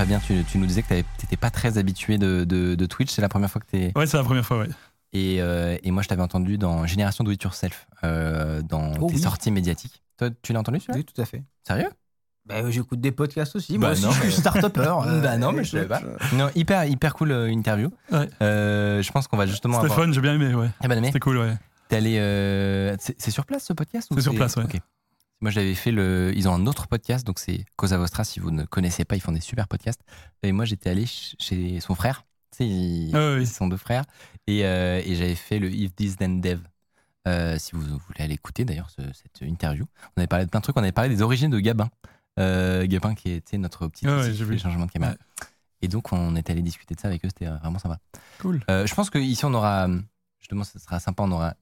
[0.00, 3.10] Fabien, tu, tu nous disais que tu n'étais pas très habitué de, de- de Twitch.
[3.10, 3.92] C'est la première fois que tu es.
[3.94, 4.68] Ouais, c'est la première fois, ouais.
[5.12, 9.08] Et, euh, et moi, je t'avais entendu dans Génération Do It Yourself, euh, dans Oh
[9.08, 9.20] tes oui.
[9.20, 10.00] sorties médiatiques.
[10.16, 11.42] Toi, tu l'as entendu celui-là Oui, tout à fait.
[11.66, 11.90] Sérieux?
[12.46, 13.74] Bah, euh, j'écoute des podcasts aussi.
[13.76, 14.94] Bah Moi aussi, non, je suis mais- start-upper.
[15.06, 16.00] euh, Bah non, mais je savais pas.
[16.32, 17.90] Non, hyper, hyper cool euh, interview.
[18.10, 18.26] Ouais.
[18.40, 20.06] Euh, je pense qu'on va justement C'était avoir.
[20.06, 20.70] fun, j'ai bien aimé, ouais.
[20.82, 21.08] Eh ben, aimé.
[21.08, 21.52] C'était cool, ouais.
[21.90, 22.16] T'es allé.
[22.18, 24.64] euh, C'est sur place ce podcast ou C'est sur place, ouais.
[24.64, 24.78] Ok.
[25.42, 26.32] Moi, j'avais fait le.
[26.36, 28.24] Ils ont un autre podcast, donc c'est Cosa Vostra.
[28.24, 30.02] Si vous ne connaissez pas, ils font des super podcasts.
[30.42, 32.24] Et moi, j'étais allé ch- chez son frère.
[32.52, 33.42] Tu sais, ils, Ah ouais, oui.
[33.42, 34.04] ils sont deux frères.
[34.46, 36.60] Et, euh, et j'avais fait le If This Then Dev.
[37.28, 40.60] Euh, si vous voulez aller écouter d'ailleurs ce- cette interview, on avait parlé de plein
[40.60, 40.76] de trucs.
[40.76, 41.88] On avait parlé des origines de Gabin.
[42.38, 45.12] Euh, Gabin qui était notre petit Ah ouais, changement de caméra.
[45.12, 45.18] Ouais.
[45.82, 47.28] Et donc, on était allé discuter de ça avec eux.
[47.28, 47.98] C'était vraiment sympa.
[48.40, 48.60] Cool.
[48.68, 49.88] Je pense qu'ici, on aura,
[50.38, 51.54] justement, ça sera sympa, on aura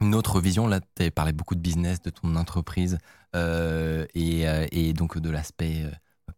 [0.00, 0.66] une autre vision.
[0.66, 2.98] Là, tu as parlé beaucoup de business, de ton entreprise
[3.34, 5.90] euh, et, euh, et donc de l'aspect euh,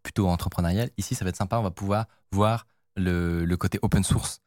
[0.02, 0.90] plutôt entrepreneurial.
[0.96, 4.40] Ici, ça va être sympa, on va pouvoir voir le, côté open source.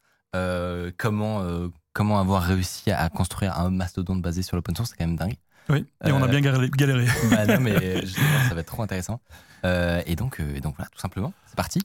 [0.98, 5.18] Comment, comment avoir réussi à construire un mastodonte basé sur l'open source, c'est quand même
[5.18, 5.36] dingue.
[5.72, 6.70] Oui, et on a Euh, bien galéré.
[6.76, 7.06] galéré.
[7.32, 9.20] Bah non, mais justement, ça va être trop intéressant.
[9.64, 11.80] Euh, et, donc, euh, et donc voilà, tout simplement, c'est parti.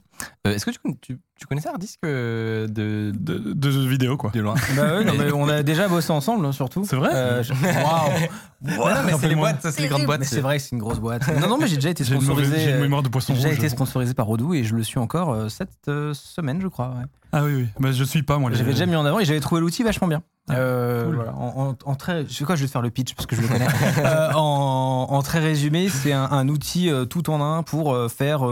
[0.46, 4.30] Euh, Est-ce que tu, tu, tu connaissais Hardisk euh, de, De, de jeux vidéo, quoi.
[4.30, 6.84] de loin Bah ouais, non, mais on a déjà bossé ensemble, hein, surtout.
[6.88, 10.24] C'est vrai je- Waouh mais c'est les boîtes, ça c'est les grandes boîtes.
[10.24, 11.28] C'est vrai que c'est une grosse boîte.
[11.38, 12.58] Non, non, mais j'ai déjà été J'ai sponsorisé.
[12.58, 13.58] j'ai une mémoire de poisson J'ai déjà rouge.
[13.58, 16.88] été sponsorisé par Odoo et je le suis encore euh, cette euh, semaine, je crois.
[16.88, 17.04] ouais.
[17.32, 17.66] Ah oui, oui.
[17.78, 18.48] Bah, je suis pas, moi.
[18.50, 20.22] les- J'avais déjà mis en avant et j'avais trouvé l'outil vachement bien.
[20.48, 21.14] Ah, Euh, cool.
[21.16, 23.26] voilà, en, en- en très, je sais quoi, je vais te faire le pitch parce
[23.26, 23.66] que je le connais.
[23.98, 28.42] Euh, en, en très résumé, c'est un, un outil euh, tout en un pour faire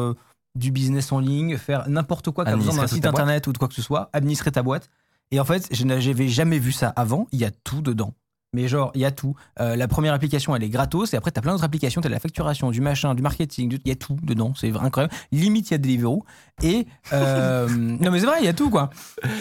[0.56, 3.15] du business en ligne, faire n'importe quoi, comme besoin d'un site boîte.
[3.15, 4.88] internet ou de quoi que ce soit, administrer ta boîte.
[5.31, 7.27] Et en fait, je n'avais jamais vu ça avant.
[7.32, 8.12] Il y a tout dedans.
[8.54, 9.34] Mais genre, il y a tout.
[9.60, 11.12] Euh, la première application, elle est gratos.
[11.12, 12.00] Et après, tu as plein d'autres applications.
[12.00, 13.69] Tu as la facturation, du machin, du marketing.
[13.69, 14.53] du- Il y a tout dedans.
[14.56, 15.12] C'est incroyable.
[15.32, 16.25] Limite, il y a Deliveroo.
[16.62, 16.87] Et.
[17.12, 17.69] euh,
[18.00, 18.88] non, mais c'est vrai, il y a tout, quoi.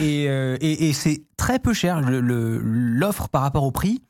[0.00, 2.00] Et, euh, et, et c'est très peu cher.
[2.00, 4.02] Le- le- L'offre par rapport au prix,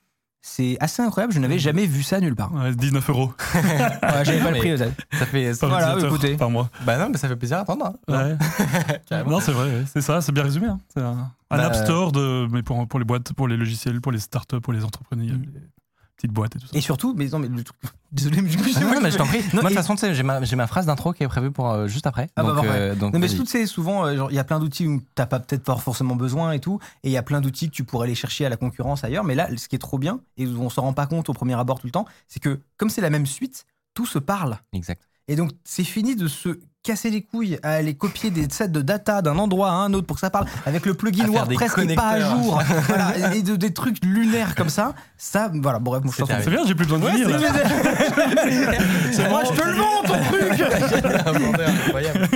[0.46, 1.32] c'est assez incroyable.
[1.32, 2.52] Je n'avais jamais vu ça nulle part.
[2.52, 4.76] Ouais, 19 euros Ouais, J'avais pas le prix.
[4.78, 5.58] Ça fait.
[5.58, 6.36] par Voilà, écoutez.
[6.36, 6.68] par mois.
[6.84, 7.94] Bah non, mais ça fait plaisir à entendre.
[8.08, 8.36] hein.
[9.10, 9.24] Ouais.
[9.24, 10.66] Non, c'est vrai, c'est ça, c'est bien résumé.
[10.66, 10.78] hein.
[10.96, 11.02] Un,
[11.50, 14.18] un Bah, app store, de, mais pour, pour les boîtes, pour les logiciels, pour les
[14.18, 15.36] startups, pour les entrepreneurs,
[16.16, 16.76] petites boîtes et tout ça.
[16.76, 17.76] Et surtout, mais non, mais le truc.
[18.12, 19.40] Désolé, mais du coup, Ah non, mais je t'en prie.
[19.52, 21.70] Non, Moi, de toute façon, tu sais, j'ai ma, phrase d'intro qui est prévue pour
[21.70, 22.28] euh, juste après.
[22.36, 22.70] Ah bah, donc, parfait.
[22.70, 25.02] euh, donc Non, mais surtout, tu sais, souvent, euh, il y a plein d'outils où
[25.16, 27.74] t'as pas peut-être pas forcément besoin et tout, et il y a plein d'outils que
[27.74, 29.24] tu pourrais aller chercher à la concurrence ailleurs.
[29.24, 31.32] Mais là, ce qui est trop bien, et où on s'en rend pas compte au
[31.32, 34.58] premier abord tout le temps, c'est que comme c'est la même suite, tout se parle.
[34.72, 35.08] Exact.
[35.26, 38.82] Et donc, c'est fini de se casser les couilles à aller copier des sets de
[38.82, 41.80] data d'un endroit à un autre pour que ça parle avec le plugin WordPress qui
[41.80, 42.62] est pas à jour.
[42.88, 44.94] voilà, et de, des trucs lunaires comme ça.
[45.16, 47.38] Ça, voilà, bref, moi, je C'est bien, j'ai plus besoin de venir là.
[49.12, 50.60] C'est moi, je te le vends, ton truc
[51.86, 52.28] incroyable.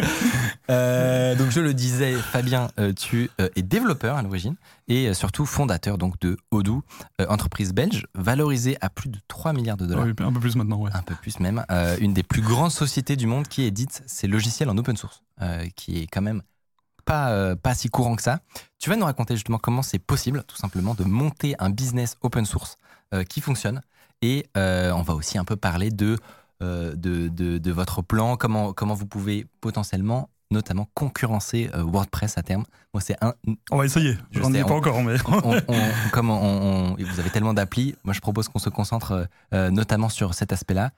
[0.70, 4.56] Euh, donc je le disais, Fabien, euh, tu euh, es développeur à l'origine
[4.86, 6.82] et surtout fondateur donc de Odoo,
[7.28, 10.04] entreprise belge valorisée à plus de 3 milliards de dollars.
[10.04, 10.90] Oui, un peu plus maintenant, ouais.
[10.94, 14.26] Un peu plus même, euh, une des plus grandes sociétés du monde qui édite ses
[14.26, 16.42] logiciels en open source, euh, qui est quand même
[17.04, 18.40] pas, pas si courant que ça.
[18.78, 22.44] Tu vas nous raconter justement comment c'est possible, tout simplement, de monter un business open
[22.44, 22.76] source
[23.30, 23.80] qui fonctionne.
[24.20, 26.18] Et on va aussi un peu parler de,
[26.60, 32.42] de, de, de votre plan, comment, comment vous pouvez potentiellement, notamment, concurrencer euh, WordPress à
[32.42, 32.64] terme.
[32.94, 33.34] Moi, c'est un.
[33.70, 34.16] On va essayer.
[34.31, 35.16] Je sais, est pas on- encore, mais.
[35.26, 39.70] on- on- comme vous avez tellement d'applis, moi je propose qu'on se concentre euh, euh,
[39.70, 40.91] notamment sur cet aspect-là.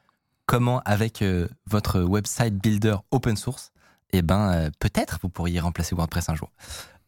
[0.46, 3.72] Comment, avec euh, votre website builder open source,
[4.12, 6.50] eh ben, peut-être vous pourriez remplacer WordPress un jour.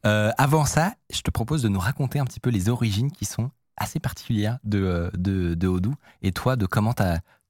[0.04, 3.50] Avant ça, je te propose de nous raconter un petit peu les origines qui sont
[3.76, 6.92] assez particulières de, de, de Odoo et toi, de comment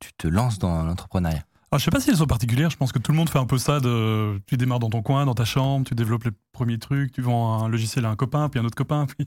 [0.01, 1.45] tu te lances dans l'entrepreneuriat?
[1.73, 2.69] Alors, je sais pas si elles sont particulières.
[2.69, 3.81] Je pense que tout le monde fait un peu ça.
[3.81, 7.23] De, tu démarres dans ton coin, dans ta chambre, tu développes les premiers trucs, tu
[7.23, 9.07] vends un logiciel à un copain, puis un autre copain.
[9.07, 9.27] Puis...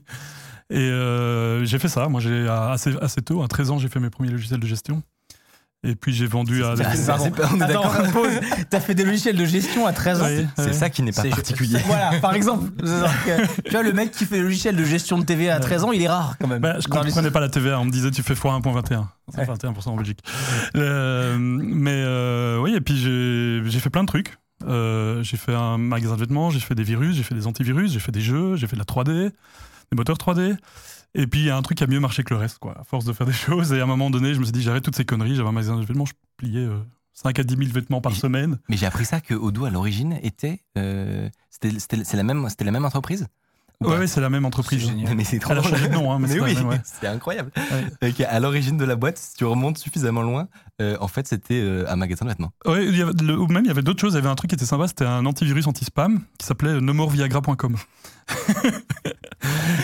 [0.70, 2.06] Et euh, j'ai fait ça.
[2.08, 5.02] Moi, j'ai assez, assez tôt, à 13 ans, j'ai fait mes premiers logiciels de gestion.
[5.84, 6.74] Et puis j'ai vendu à.
[8.70, 10.24] T'as fait des logiciels de gestion à 13 ans.
[10.24, 10.72] Ouais, C'est ouais.
[10.72, 11.78] ça qui n'est pas particulier.
[11.86, 12.70] Voilà, par exemple.
[13.26, 15.84] Que, tu vois, le mec qui fait des logiciels de gestion de TV à 13
[15.84, 16.60] ans, il est rare quand même.
[16.60, 17.78] Bah, je les- comprenais pas la TVA.
[17.80, 19.06] On me disait tu fais x1.21.
[19.32, 19.46] C'est Ouais.
[19.46, 20.20] 21% en Belgique.
[20.76, 24.36] Euh, mais euh, oui, et puis j'ai j'ai fait plein de trucs.
[24.66, 27.92] Euh, j'ai fait un magasin de vêtements, j'ai fait des virus, j'ai fait des antivirus,
[27.92, 30.56] j'ai fait des jeux, j'ai fait de la 3D, des moteurs 3D.
[31.18, 32.78] Et puis il y a un truc qui a mieux marché que le reste, quoi,
[32.78, 33.72] à force de faire des choses.
[33.72, 35.34] Et à un moment donné, je me suis dit j'arrête toutes ces conneries.
[35.34, 36.78] J'avais un magasin de vêtements, je pliais euh,
[37.14, 38.58] 5 à 10 000 vêtements par semaine.
[38.68, 41.70] Mais j'ai appris ça que Odoo à l'origine était, euh, c'était,
[42.16, 43.26] la même, c'était la même entreprise?
[43.84, 44.90] Ou Ouais, c'est la même entreprise.
[45.14, 45.72] Mais c'est trop Elle a drôle.
[45.76, 46.80] changé de nom, hein, mais, Mais c'est oui, la même, ouais.
[46.84, 47.50] c'est incroyable.
[48.02, 48.24] Ouais.
[48.26, 50.48] À l'origine de la boîte, si tu remontes suffisamment loin,
[50.80, 52.52] euh, en fait, c'était euh, un magasin de vêtements.
[52.66, 54.14] Ouais, il y avait, le- ou même il y avait d'autres choses.
[54.14, 57.76] Il y avait un truc qui était sympa, c'était un antivirus anti-spam qui s'appelait nomoreviagra.com.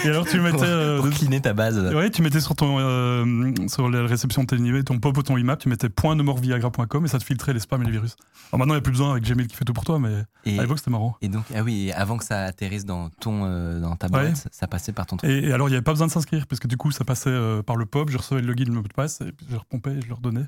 [0.05, 1.79] Et alors tu mettais, euh, Pour cleaner ta base.
[1.95, 5.37] ouais, tu mettais sur ton euh, sur la réception de tes ton pop ou ton
[5.37, 8.17] IMAP, tu mettais .nomoreviagra.com et ça te filtrait les spams et les virus.
[8.53, 10.25] Alors maintenant il n'y a plus besoin avec Gmail qui fait tout pour toi, mais
[10.45, 11.17] Et, à l'époque c'était marrant.
[11.21, 14.29] et donc, ah oui, et avant que ça atterrisse dans, ton, euh, dans ta Ouais.
[14.29, 15.31] boîte, ça passait par ton truc.
[15.31, 17.05] Et, et alors il n'y avait pas besoin de s'inscrire parce que du coup ça
[17.05, 19.47] passait euh, par le pop, je recevais le login, le mot de passe, et puis
[19.51, 20.47] je repompais et je leur donnais.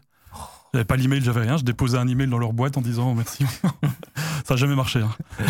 [0.72, 1.56] J'avais pas l'email, j'avais rien.
[1.56, 3.44] Je déposais un email dans leur boîte en disant oh, merci.
[4.44, 5.00] ça a jamais marché.
[5.00, 5.10] hein.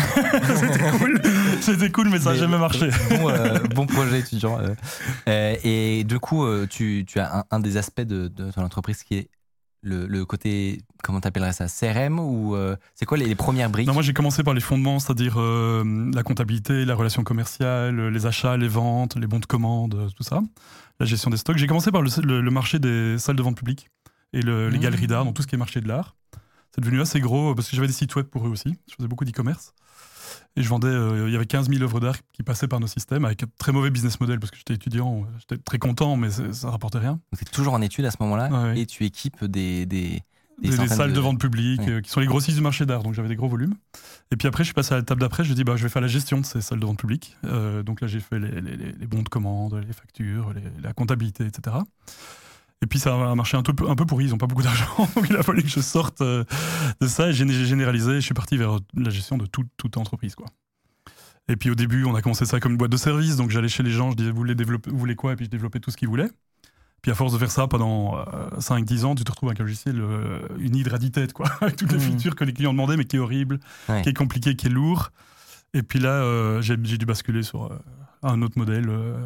[0.55, 1.21] C'était cool.
[1.61, 2.89] C'était cool, mais ça a Mais- jamais marché.
[3.09, 4.59] bon, euh, bon projet étudiant.
[4.59, 4.75] euh.
[5.27, 8.61] Euh, et du coup, euh, tu, tu as un, un des aspects de, de ton
[8.63, 9.29] entreprise qui est
[9.85, 13.87] le, le côté, comment t'appellerais ça, CRM ou euh, c'est quoi les, les premières briques?
[13.87, 18.25] Non, moi j'ai commencé par les fondements, c'est-à-dire euh, la comptabilité, la relation commerciale, les
[18.25, 20.41] achats, les ventes, les bons de commande, euh, tout ça,
[20.99, 21.57] la gestion des stocks.
[21.57, 23.89] J'ai commencé par le, le- le marché des salles de vente publiques
[24.33, 24.81] et le- les Mmh.
[24.81, 26.15] galeries d'art, donc tout ce qui est marché de l'art.
[26.73, 28.75] C'est devenu assez gros parce que j'avais des sites web pour eux aussi.
[28.89, 29.73] Je faisais beaucoup d'e-commerce.
[30.57, 32.87] Et je vendais, euh, il y avait 15 000 œuvres d'art qui passaient par nos
[32.87, 36.29] systèmes avec un très mauvais business model parce que j'étais étudiant, j'étais très content, mais
[36.29, 37.19] ça rapportait rien.
[37.37, 38.79] Tu es toujours en études à ce moment-là ouais.
[38.79, 40.21] et tu équipes des, des,
[40.61, 41.89] Des, des salles de, vente publique Ouais.
[41.89, 43.75] euh, qui sont les grossistes du marché d'art, donc j'avais des gros volumes.
[44.31, 46.01] Et puis après, je suis passé à l'étape d'après, je dis bah, je vais faire
[46.01, 47.35] la gestion de ces salles de vente publique.
[47.43, 50.81] Euh, donc là, j'ai fait les, les- les- les bons de commande, les factures, les-
[50.81, 51.75] la comptabilité, etc.
[52.81, 54.85] Et puis ça a marché un peu, un peu pourri, ils n'ont pas beaucoup d'argent,
[55.15, 56.43] donc il a fallu que je sorte euh,
[57.01, 60.35] de ça et j'ai généralisé, je suis parti vers la gestion de tout- toute entreprise.
[60.35, 60.45] Quoi.
[61.47, 63.69] Et puis au début, on a commencé ça comme une boîte de service, donc j'allais
[63.69, 65.79] chez les gens, je disais vous voulez, développer, vous voulez quoi, et puis je développais
[65.79, 66.29] tout ce qu'ils voulaient.
[67.01, 68.15] Puis à force de faire ça pendant
[68.59, 71.47] 5-10 ans, tu te retrouves avec un logiciel, euh, une hydre à 10 têtes, quoi,
[71.61, 72.03] avec toutes les Mhm.
[72.17, 74.01] features que les clients demandaient, mais qui est horrible, Ouais.
[74.01, 75.11] qui est compliqué, qui est lourd.
[75.73, 77.77] Et puis là, euh, j'ai dû basculer sur euh,
[78.23, 78.89] un autre modèle.
[78.89, 79.17] euh,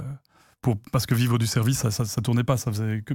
[0.61, 3.13] pour, parce que vivre du service, ça, ça, ça tournait pas, ça faisait que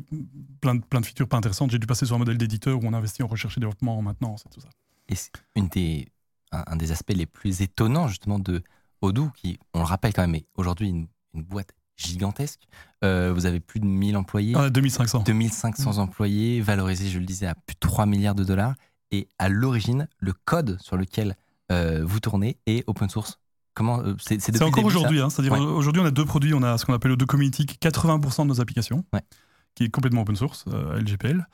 [0.61, 1.70] plein de, plein de features pas intéressantes.
[1.70, 4.02] J'ai dû passer sur un modèle d'éditeur où on investit en recherche et développement, en
[4.02, 4.69] maintenance et tout ça.
[5.08, 6.08] Et c'est une des,
[6.52, 8.62] un, un des aspects les plus étonnants justement de
[9.02, 12.62] Odoo, qui, on le rappelle quand même, est aujourd'hui une, une boîte gigantesque.
[13.05, 15.23] Euh, vous avez plus de 1000 employés, Ah, 2500.
[15.25, 18.75] 2500 employés, valorisés, je le disais, à plus de 3 milliards de dollars.
[19.11, 21.37] Et à l'origine, le code sur lequel
[21.70, 23.38] euh, vous tournez est open source.
[23.75, 25.21] Comment euh, c'est, c'est, depuis C'est le encore aujourd'hui.
[25.21, 25.59] Hein, C'est-à-dire Ouais.
[25.61, 26.55] aujourd'hui, on a deux produits.
[26.55, 29.23] On a ce qu'on appelle qui est 80% de nos applications, Ouais.
[29.75, 31.44] qui est complètement open source, euh, LGPL.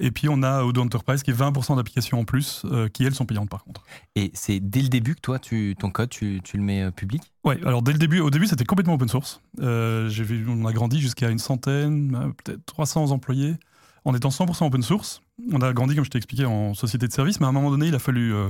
[0.00, 3.14] Et puis on a Odoo Enterprise, qui est 20% d'applications en plus, euh, qui elles
[3.14, 3.82] sont payantes par contre.
[4.16, 6.90] Et c'est dès le début que toi, tu, ton code, tu, tu le mets euh,
[6.90, 7.22] public?
[7.44, 9.40] Ouais, alors dès le début, au début c'était complètement open source.
[9.60, 13.56] Euh, j'ai vu, on a grandi jusqu'à une centaine, euh, peut-être 300 employés,
[14.04, 15.20] en étant 100% open source.
[15.52, 17.70] On a grandi, comme je t'ai expliqué, en société de service, mais à un moment
[17.70, 18.48] donné, il a fallu euh,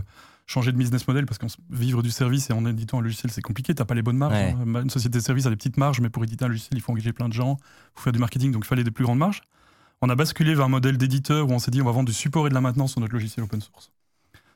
[0.49, 3.43] changer de business model parce qu'en vivre du service et en éditant un logiciel, c'est
[3.43, 3.75] compliqué.
[3.75, 4.35] T'as pas les bonnes marges.
[4.35, 4.77] Ouais.
[4.77, 4.83] hein.
[4.83, 6.91] Une société de service a des petites marges, mais pour éditer un logiciel, il faut
[6.91, 9.19] engager plein de gens, il faut faire du marketing, donc il fallait des plus grandes
[9.19, 9.43] marges.
[10.01, 12.15] On a basculé vers un modèle d'éditeur où on s'est dit on va vendre du
[12.15, 13.93] support et de la maintenance sur notre logiciel open source.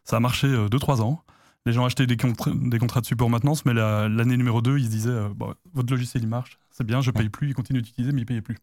[0.04, 1.22] Ça a marché 2-3 ans.
[1.66, 4.78] Les gens achetaient des, contra- des contrats de support maintenance, mais la- l'année numéro 2,
[4.78, 7.54] ils se disaient euh, Bon, votre logiciel il marche, c'est bien, je paye plus, ils
[7.54, 8.56] continuent d'utiliser, mais ils payaient plus.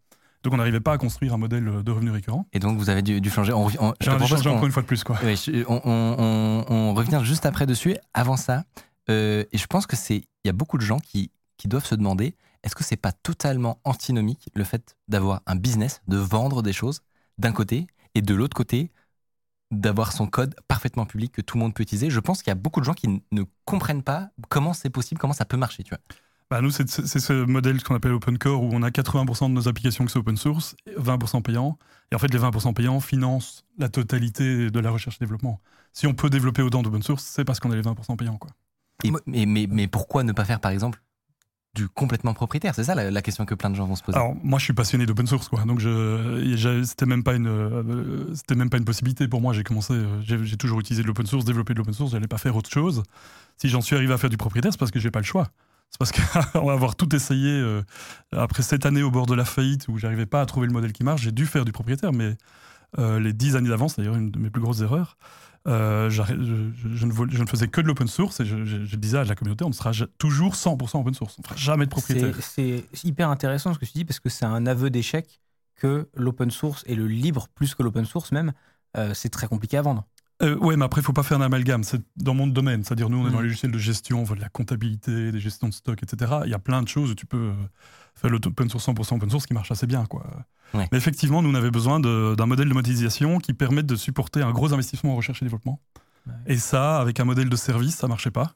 [0.44, 2.46] Donc on n'arrivait pas à construire un modèle euh, de revenu récurrent.
[2.54, 3.52] Et donc vous avez dû, dû changer.
[3.54, 4.10] On, on- J'ai
[4.50, 5.04] qu'on- encore une fois de plus.
[5.04, 5.18] Quoi.
[5.24, 5.36] Ouais,
[5.68, 7.96] on, on- on- revient juste après dessus.
[8.14, 8.64] Avant ça,
[9.10, 11.86] euh, et je pense que c'est, il y a beaucoup de gens qui, qui doivent
[11.86, 16.62] se demander, est-ce que c'est pas totalement antinomique le fait d'avoir un business, de vendre
[16.62, 17.02] des choses
[17.38, 18.92] d'un côté, et de l'autre côté,
[19.72, 22.10] d'avoir son code parfaitement public que tout le monde peut utiliser?
[22.10, 25.20] Je pense qu'il y a beaucoup de gens qui ne comprennent pas comment c'est possible,
[25.20, 26.00] comment ça peut marcher, tu vois.
[26.50, 29.68] Bah, nous, c'est ce modèle qu'on appelle Open Core où on a 80% de nos
[29.68, 31.78] applications qui sont open source, 20% payants.
[32.12, 35.62] Et en fait, les 20% payants financent la totalité de la recherche et développement.
[35.94, 38.38] Si on peut développer autant d'open source, c'est parce qu'on a les 20% payants.
[38.38, 38.50] Quoi.
[39.04, 41.00] Et- mais, mais, mais pourquoi ne pas faire, par exemple,
[41.76, 42.74] du complètement propriétaire?
[42.74, 44.18] C'est ça la, la question que plein de gens vont se poser.
[44.18, 45.64] Alors, moi, je suis passionné d'open source, quoi.
[45.66, 49.54] Donc, je, c'était même pas une, euh, c'était même pas une possibilité pour moi.
[49.54, 52.12] J'ai commencé, euh, j'ai j'ai toujours utilisé de l'open source, développé de l'open source.
[52.12, 53.04] J'allais pas faire autre chose.
[53.58, 55.50] Si j'en suis arrivé à faire du propriétaire, c'est parce que j'ai pas le choix.
[55.92, 57.82] C'est parce qu'on va avoir tout essayé euh,
[58.32, 60.94] après cette année au bord de la faillite où j'arrivais pas à trouver le modèle
[60.94, 61.22] qui marche.
[61.22, 62.38] J'ai dû faire du propriétaire, mais
[62.98, 65.18] euh, les dix années d'avant, c'est d'ailleurs une de mes plus grosses erreurs.
[65.68, 69.66] Euh, je, ne, ne faisais que de l'open source et je, disais à la communauté
[69.66, 72.34] on sera ja- toujours 100% open source, on ne fera jamais de propriétaire.
[72.40, 75.42] C'est hyper intéressant ce que tu dis parce que c'est un aveu d'échec
[75.76, 78.54] que l'open source et le libre, plus que l'open source même,
[79.14, 80.06] c'est très compliqué à vendre.
[80.42, 81.84] Euh, ouais, mais après, il faut pas faire un amalgame.
[81.84, 82.84] C'est dans mon domaine.
[82.84, 83.42] C'est-à-dire, nous, on est dans Mhm.
[83.44, 86.32] les logiciels de gestion, on de la comptabilité, des gestions de stock, etc.
[86.46, 87.54] Il y a plein de choses où tu peux euh,
[88.16, 90.06] faire l'open source 100% open source qui marche assez bien.
[90.06, 90.26] Quoi.
[90.74, 90.88] Ouais.
[90.92, 94.52] Mais effectivement, nous, on avait besoin d'un modèle de monétisation qui permette de supporter un
[94.52, 95.82] gros investissement en recherche et développement.
[96.28, 96.34] Ouais.
[96.48, 98.54] Et ça, avec un modèle de service, ça marchait pas.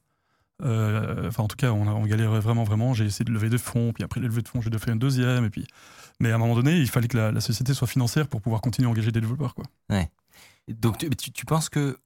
[0.63, 2.93] Euh, Enfin, en tout cas, on, a- on galérait vraiment, vraiment.
[2.93, 4.99] J'ai essayé de lever des fonds, puis après les levées de fonds, j'ai faire une
[4.99, 5.43] deuxième.
[5.45, 5.65] Et puis...
[6.19, 8.61] Mais à un moment donné, il fallait que la, la société soit financière pour pouvoir
[8.61, 9.55] continuer à engager des développeurs.
[9.55, 9.65] Quoi.
[10.67, 11.97] Donc, tu, tu- tu penses que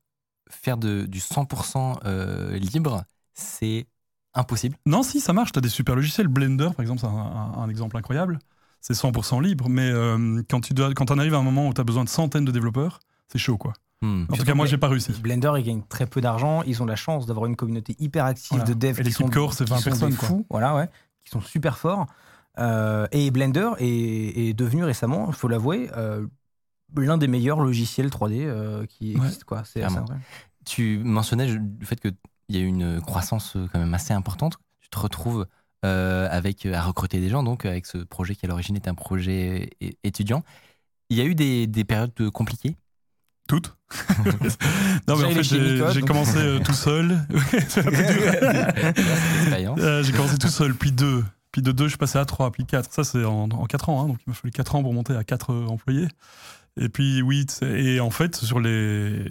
[0.50, 3.86] faire de, du 100% euh, libre, c'est
[4.34, 4.76] impossible?
[4.86, 5.52] Non, si, ça marche.
[5.52, 6.28] Tu as des super logiciels.
[6.28, 8.40] Blender, par exemple, c'est un, un- un exemple incroyable.
[8.82, 11.74] C'est 100% libre, mais euh, quand tu dois, quand on arrive à un moment où
[11.74, 13.74] tu as besoin de centaines de développeurs, c'est chaud, quoi.
[14.02, 14.26] Hmm.
[14.30, 15.12] En tout cas, moi, j'ai pas réussi.
[15.14, 16.62] Blender, ils gagnent très peu d'argent.
[16.64, 18.66] Ils ont la chance d'avoir une communauté hyper active Voilà.
[18.66, 20.28] de devs Et qui sont, core, c'est qui 20 sont personnes, quoi.
[20.30, 20.88] fous, voilà, ouais,
[21.26, 22.06] qui sont super forts.
[22.60, 26.26] Euh, et Blender est, est devenu récemment, il faut l'avouer, euh,
[26.96, 29.22] l'un des meilleurs logiciels 3D euh, qui Ouais.
[29.26, 29.46] existent.
[29.46, 29.64] Quoi.
[29.66, 29.84] C'est.
[30.66, 32.14] Tu mentionnais le fait qu'il
[32.50, 34.58] y a eu une croissance euh, quand même assez importante.
[34.82, 35.46] Tu te retrouves
[35.86, 38.96] euh, avec, à recruter des gens, donc avec ce projet qui à l'origine est un
[38.96, 39.70] projet
[40.04, 40.44] étudiant.
[41.10, 42.76] Il y a eu des, des périodes compliquées?
[43.48, 43.78] Toutes.
[45.08, 47.18] non, mais en fait, j'ai commencé euh, tout seul.
[49.80, 51.24] Euh, j'ai commencé tout seul, puis deux.
[51.52, 52.92] Puis de deux, je suis passé à trois, puis quatre.
[52.94, 54.02] Ça, c'est en, en quatre ans.
[54.04, 56.08] hein, donc, il m'a fallu quatre ans pour monter à quatre employés.
[56.80, 59.26] Et puis, oui, et en fait, sur les.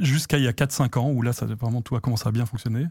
[0.00, 2.46] Jusqu'à il y a 4-5 ans, où là, ça, vraiment, tout a commencé à bien
[2.46, 2.86] fonctionner,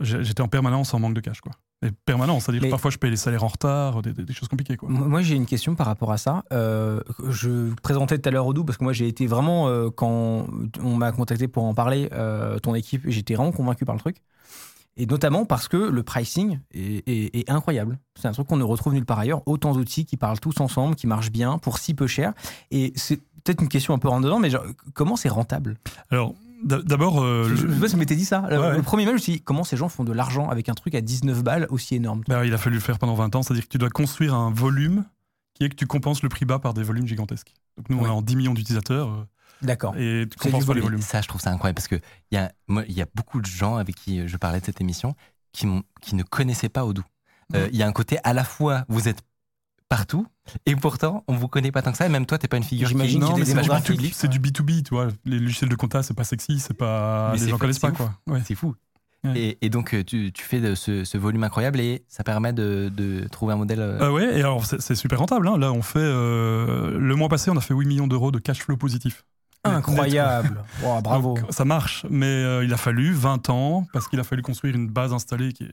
[0.00, 1.52] j'étais en permanence en manque de cash, quoi.
[1.84, 4.48] Et permanence, c'est-à-dire que parfois, je paye les salaires en retard, des, des- des choses
[4.48, 4.88] compliquées, quoi.
[4.88, 6.42] Moi, moi, j'ai une question par rapport à ça.
[6.52, 10.46] Euh, je présentais tout à l'heure Odoo parce que moi, j'ai été vraiment, euh, quand
[10.82, 14.16] on m'a contacté pour en parler, euh, ton équipe, j'étais vraiment convaincu par le truc.
[14.96, 17.98] Et notamment parce que le pricing est, est- est incroyable.
[18.18, 19.42] C'est un truc qu'on ne retrouve nulle part ailleurs.
[19.46, 22.32] Autant d'outils qui parlent tous ensemble, qui marchent bien pour si peu cher.
[22.70, 25.76] Et c'est peut-être une question un peu rentre dedans, mais genre, comment c'est rentable?
[26.10, 26.34] Alors,
[26.64, 27.22] d'abord.
[27.22, 28.44] euh, Je, sais pas si m'étais dit ça.
[28.50, 30.68] Le, Ouais, premier mail, je me suis dit, comment ces gens font de l'argent avec
[30.70, 32.22] un truc à 19 balles aussi énorme?
[32.28, 34.50] Bah, il a fallu le faire pendant 20 ans, c'est-à-dire que tu dois construire un
[34.50, 35.04] volume
[35.54, 37.54] qui est que tu compenses le prix bas par des volumes gigantesques.
[37.76, 39.24] Donc, nous, on est en 10 millions d'utilisateurs euh,
[39.62, 39.94] D'accord.
[39.96, 40.96] et tu C'est compenses du pas les volume.
[40.96, 41.02] volumes.
[41.02, 41.96] Ça, je trouve ça incroyable parce que
[42.30, 44.64] il y a, moi, il y a beaucoup de gens avec qui je parlais de
[44.64, 45.14] cette émission
[45.52, 47.02] qui, ne connaissaient pas Odoo.
[47.54, 49.22] Euh, Il y a un côté à la fois, vous êtes
[49.88, 50.26] partout
[50.66, 52.06] et pourtant, on vous connaît pas tant que ça.
[52.06, 53.92] Et même toi, t'es pas une figure J'imagine Non, mais c'est du, démographies.
[53.94, 55.08] B2B, c'est du B2B, tu vois.
[55.24, 57.30] Les logiciels de compta, c'est pas sexy, c'est pas.
[57.34, 57.96] Mais les gens connaissent pas, ouf.
[57.96, 58.12] quoi.
[58.26, 58.42] Ouais.
[58.44, 58.74] C'est fou.
[59.24, 59.38] Ouais.
[59.38, 62.52] Et, et donc, euh, tu, tu fais de ce, ce volume incroyable et ça permet
[62.52, 63.80] de, de trouver un modèle.
[63.80, 65.48] euh, Ah ouais, et alors c'est c'est super rentable.
[65.48, 65.56] hein.
[65.58, 65.98] Là, on fait.
[66.00, 69.24] euh, le mois passé, on a fait 8 millions d'euros de cash flow positif.
[69.70, 70.62] Incroyable.
[70.82, 71.34] Wow, bravo.
[71.34, 74.74] Donc, ça marche, mais euh, il a fallu 20 ans parce qu'il a fallu construire
[74.74, 75.72] une base installée qui est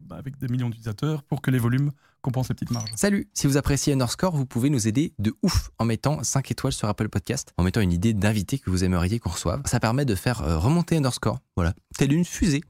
[0.00, 1.90] bah, avec des millions d'utilisateurs pour que les volumes
[2.20, 2.90] compensent les petites marges.
[2.96, 6.72] Salut Si vous appréciez Underscore, vous pouvez nous aider de ouf en mettant 5 étoiles
[6.72, 9.62] sur Apple Podcast, en mettant une idée d'invité que vous aimeriez qu'on reçoive.
[9.66, 12.62] Ça permet de faire euh, remonter Underscore, voilà, telle une fusée.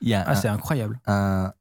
[0.00, 0.98] Il y a Ah, un- c'est incroyable.
[1.06, 1.52] un,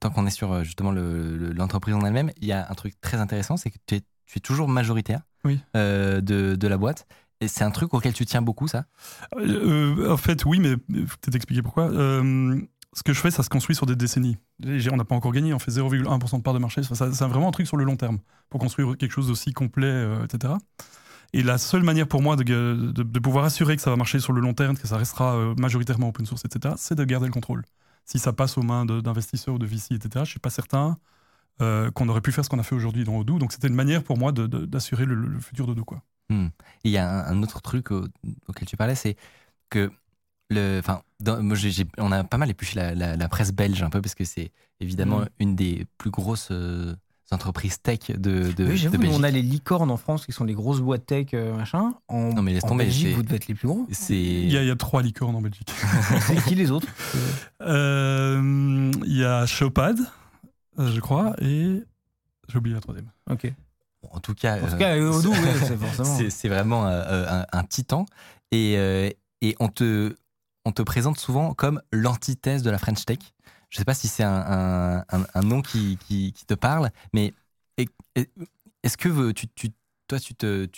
[0.00, 2.74] tant qu'on est sur euh, justement le- le- l'entreprise en elle-même, il y a un
[2.74, 5.58] truc très intéressant, c'est que tu es, tu es toujours majoritaire Oui.
[5.76, 7.06] euh, de, de la boîte.
[7.40, 8.84] Et c'est un truc auquel tu tiens beaucoup, ça?
[9.36, 11.84] Euh, en fait, oui, mais peut-être expliquer pourquoi.
[11.84, 12.60] Euh,
[12.94, 14.38] ce que je fais, ça se construit sur des décennies.
[14.64, 16.82] On n'a pas encore gagné, on fait 0,1% de part de marché.
[16.82, 18.18] C'est vraiment un truc sur le long terme
[18.50, 20.54] pour construire quelque chose d'aussi complet, euh, etc.
[21.32, 24.40] Et la seule manière pour moi de, pouvoir assurer que ça va marcher sur le
[24.40, 27.64] long terme, que ça restera majoritairement open source, etc., c'est de garder le contrôle.
[28.06, 30.96] Si ça passe aux mains d'investisseurs ou de VC, etc., je suis pas certain
[31.58, 33.38] qu'on aurait pu faire ce qu'on a fait aujourd'hui dans Odoo.
[33.38, 35.84] Donc c'était une manière pour moi d'assurer le, le futur d'Odoo.
[35.84, 36.02] quoi.
[36.30, 36.44] Et
[36.84, 38.06] il y a un, un autre truc au-
[38.48, 39.16] auquel tu parlais, c'est
[39.70, 39.90] que
[40.50, 41.02] le, enfin,
[41.98, 44.50] on a pas mal épluché la, la- la presse belge un peu parce que c'est
[44.80, 45.28] évidemment Mhm.
[45.40, 46.94] une des plus grosses euh,
[47.30, 49.18] entreprises tech de, de, oui, de Belgique.
[49.18, 51.94] on a les licornes en France qui sont les grosses boîtes tech, euh, machin.
[52.08, 53.86] En, Non, mais laisse en tomber, Belgique, vous devez être les plus gros.
[54.08, 55.70] Il y, a, il y a trois licornes en Belgique.
[56.22, 56.88] C'est qui les autres?
[57.62, 59.98] Euh, Il y a Chopad,
[60.78, 61.82] je crois, et
[62.48, 63.10] j'ai oublié la troisième.
[63.30, 63.52] Ok.
[64.12, 66.16] En tout cas, En tout euh, cas, Odoo, ouais, c'est forcément.
[66.18, 68.06] c'est c'est vraiment euh, un, un titan.
[68.50, 69.10] Et, euh,
[69.42, 70.16] et on, te,
[70.64, 73.18] on te présente souvent comme l'antithèse de la French Tech.
[73.70, 76.54] Je ne sais pas si c'est un, un- un- un nom qui, qui- qui te
[76.54, 77.34] parle, mais
[78.82, 79.70] est-ce que tu, tu-
[80.06, 80.34] toi, tu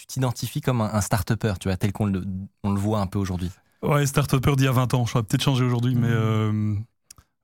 [0.09, 2.25] t'identifies comme un, un start-upper, tu vois, tel qu'on le,
[2.65, 3.51] on le voit un peu aujourd'hui?
[3.83, 5.07] Ouais, start-upper d'il y a 20 ans.
[5.07, 6.75] Je serais peut-être changé aujourd'hui, mais euh,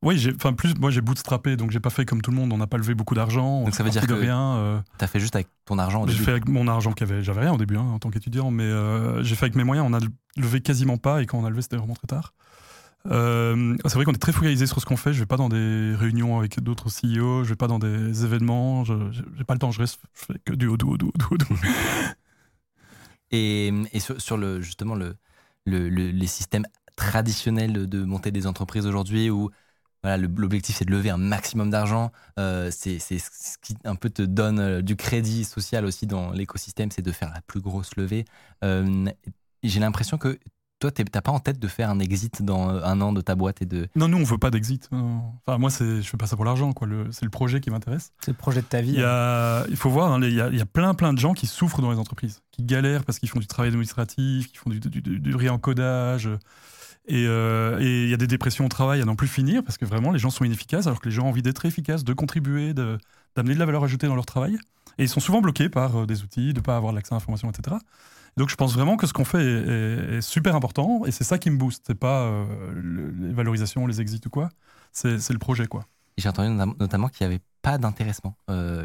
[0.03, 2.53] Oui, enfin plus, moi j'ai bootstrappé, donc j'ai pas fait comme tout le monde.
[2.53, 3.65] On n'a pas levé beaucoup d'argent.
[3.65, 4.57] Donc ça veut dire que rien.
[4.57, 7.41] euh, T'as fait juste avec ton argent au j'ai fait avec mon argent qu'avait, j'avais
[7.41, 9.87] rien au début hein, en tant qu'étudiant, mais euh, j'ai fait avec mes moyens.
[9.91, 10.01] On a
[10.37, 12.35] levé quasiment pas, et quand on a levé, c'était vraiment très tard.
[13.07, 15.13] Euh, c'est vrai qu'on est très focalisé sur ce qu'on fait.
[15.13, 18.85] Je vais pas dans des réunions avec d'autres CEO, je vais pas dans des événements.
[18.85, 18.95] Je,
[19.37, 19.71] j'ai pas le temps.
[19.71, 21.57] Je reste, je fais que du haut, du haut, du haut, du haut, du haut.
[23.31, 25.17] Et, et sur, sur le, justement le,
[25.65, 26.65] le- le- les systèmes
[26.97, 29.51] traditionnels de monter des entreprises aujourd'hui où
[30.07, 33.95] voilà, le- l'objectif c'est de lever un maximum d'argent, euh, c'est c'est ce qui un
[33.97, 37.61] peu te donne euh, du crédit social aussi dans l'écosystème, c'est de faire la plus
[37.61, 38.25] grosse levée.
[38.65, 39.07] Euh,
[39.63, 40.39] J'ai l'impression que
[40.79, 43.35] toi, t'as pas en tête de faire un exit dans euh, un an de ta
[43.35, 43.89] boîte et de.
[43.97, 44.89] Non, nous on veut pas d'exit.
[44.93, 45.23] non.
[45.47, 46.73] Enfin moi, c'est, je fais pas ça pour l'argent.
[46.75, 46.87] Quoi.
[47.13, 48.13] C'est le projet qui m'intéresse.
[48.21, 48.93] C'est le projet de ta vie.
[48.93, 50.93] Il, y a, il faut voir, hein, les- il, y a, il y a plein
[50.95, 53.69] plein de gens qui souffrent dans les entreprises, qui galèrent parce qu'ils font du travail
[53.71, 56.29] administratif, qui font du, du, du- du réencodage.
[57.09, 59.79] Et, euh, et il y a des dépressions au travail à n'en plus finir parce
[59.79, 62.13] que vraiment les gens sont inefficaces alors que les gens ont envie d'être efficaces, de
[62.13, 64.59] contribuer, d'amener de la valeur ajoutée dans leur travail.
[64.99, 67.17] Et ils sont souvent bloqués par euh, des outils, de ne pas avoir l'accès à
[67.17, 67.77] l'information, etc.
[68.37, 71.25] Donc je pense vraiment que ce qu'on fait est, est- est super important et c'est
[71.25, 71.85] ça qui me booste.
[71.87, 72.45] C'est pas euh,
[72.75, 74.49] le- les valorisations, les exits ou quoi.
[74.93, 75.85] C'est le projet quoi.
[76.19, 78.37] J'ai entendu notam- notamment qu'il n'y avait pas d'intéressement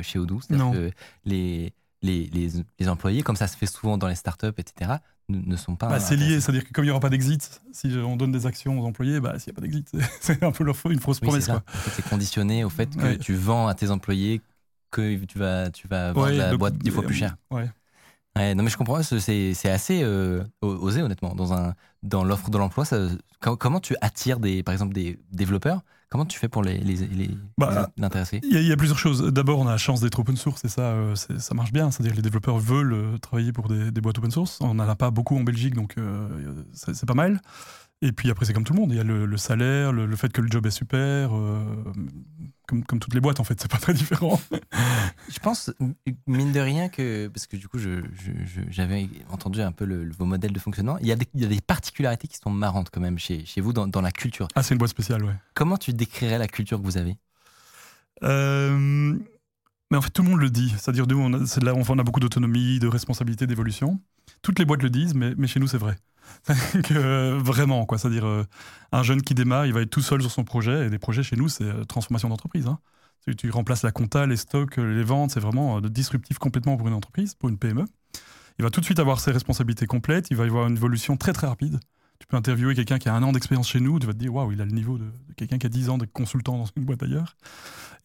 [0.02, 0.42] chez Odoo.
[0.42, 0.72] C'est-à-dire Non.
[0.74, 0.92] que
[1.26, 5.40] les, les, les, les employés, comme ça se fait souvent dans les startups, etc., ne,
[5.40, 5.88] ne sont pas.
[5.88, 8.46] Bah, c'est lié, c'est-à-dire que comme il n'y aura pas d'exit, si on donne des
[8.46, 9.90] actions aux employés, bah, s'il n'y a pas d'exit,
[10.22, 11.46] c'est un peu leur faux- une fausse Oui, promesse.
[11.46, 11.52] c'est.
[11.52, 13.18] En fait, conditionné au fait que Ouais.
[13.18, 14.42] tu vends à tes employés
[14.90, 17.36] que tu vas, tu vas vendre Ouais, la donc, boîte dix fois euh, plus cher.
[17.50, 17.70] Ouais.
[18.36, 21.36] Ouais, non, mais je comprends, c'est c'est assez euh, osé, honnêtement.
[21.36, 22.86] Dans, un, dans l'offre de l'emploi,
[23.40, 25.82] comment tu attires, des, par exemple, des développeurs
[26.12, 28.42] Comment tu fais pour les, les, les, Bah, les intéresser?
[28.44, 29.24] Il y, a, il y a plusieurs choses.
[29.32, 31.90] D'abord, on a la chance d'être open source et ça, euh, ça marche bien.
[31.90, 34.60] C'est-à-dire que les développeurs veulent euh, travailler pour des, des boîtes open source.
[34.60, 36.28] On n'en a pas beaucoup en Belgique, donc euh,
[36.74, 37.42] c'est pas mal.
[38.04, 38.92] Et puis après, c'est comme tout le monde.
[38.92, 41.36] Il y a le, le salaire, le, le fait que le job est super.
[41.36, 41.64] euh,
[42.68, 44.42] comme, comme toutes les boîtes, en fait, c'est pas très différent.
[45.30, 45.72] Je pense,
[46.26, 47.28] mine de rien, que.
[47.28, 50.60] Parce que du coup, je- je- je- j'avais entendu un peu le- vos modèles de
[50.60, 50.98] fonctionnement.
[51.00, 53.46] Il y, a des, il y a des particularités qui sont marrantes quand même chez,
[53.46, 54.48] chez vous dans, dans la culture.
[54.56, 55.36] Ah, c'est une boîte spéciale, ouais.
[55.54, 57.18] Comment tu décrirais la culture que vous avez?
[58.24, 59.16] Euh,
[59.92, 60.70] mais en fait, tout le monde le dit.
[60.78, 64.00] C'est-à-dire, nous, on a, là, on a beaucoup d'autonomie, de responsabilité, d'évolution.
[64.42, 65.96] Toutes les boîtes le disent, mais, mais chez nous, c'est vrai.
[66.84, 67.98] Que, euh, vraiment, quoi.
[67.98, 68.44] C'est-à-dire, euh,
[68.92, 70.88] un jeune qui démarre, il va être tout seul sur son projet.
[70.88, 72.68] Et des projets chez nous, c'est euh, transformation d'entreprise.
[72.68, 72.80] hein.
[73.38, 75.32] Tu, remplaces la compta, les stocks, les ventes.
[75.32, 77.86] C'est vraiment disruptif complètement pour une entreprise, pour une PME.
[78.58, 80.32] Il va tout de suite avoir ses responsabilités complètes.
[80.32, 81.80] Il va y avoir une évolution très, très rapide.
[82.18, 84.00] Tu peux interviewer quelqu'un qui a un an d'expérience chez nous.
[84.00, 85.06] Tu vas te dire, waouh, il a le niveau de,
[85.38, 87.38] quelqu'un qui a 10 ans de consultant dans une boîte ailleurs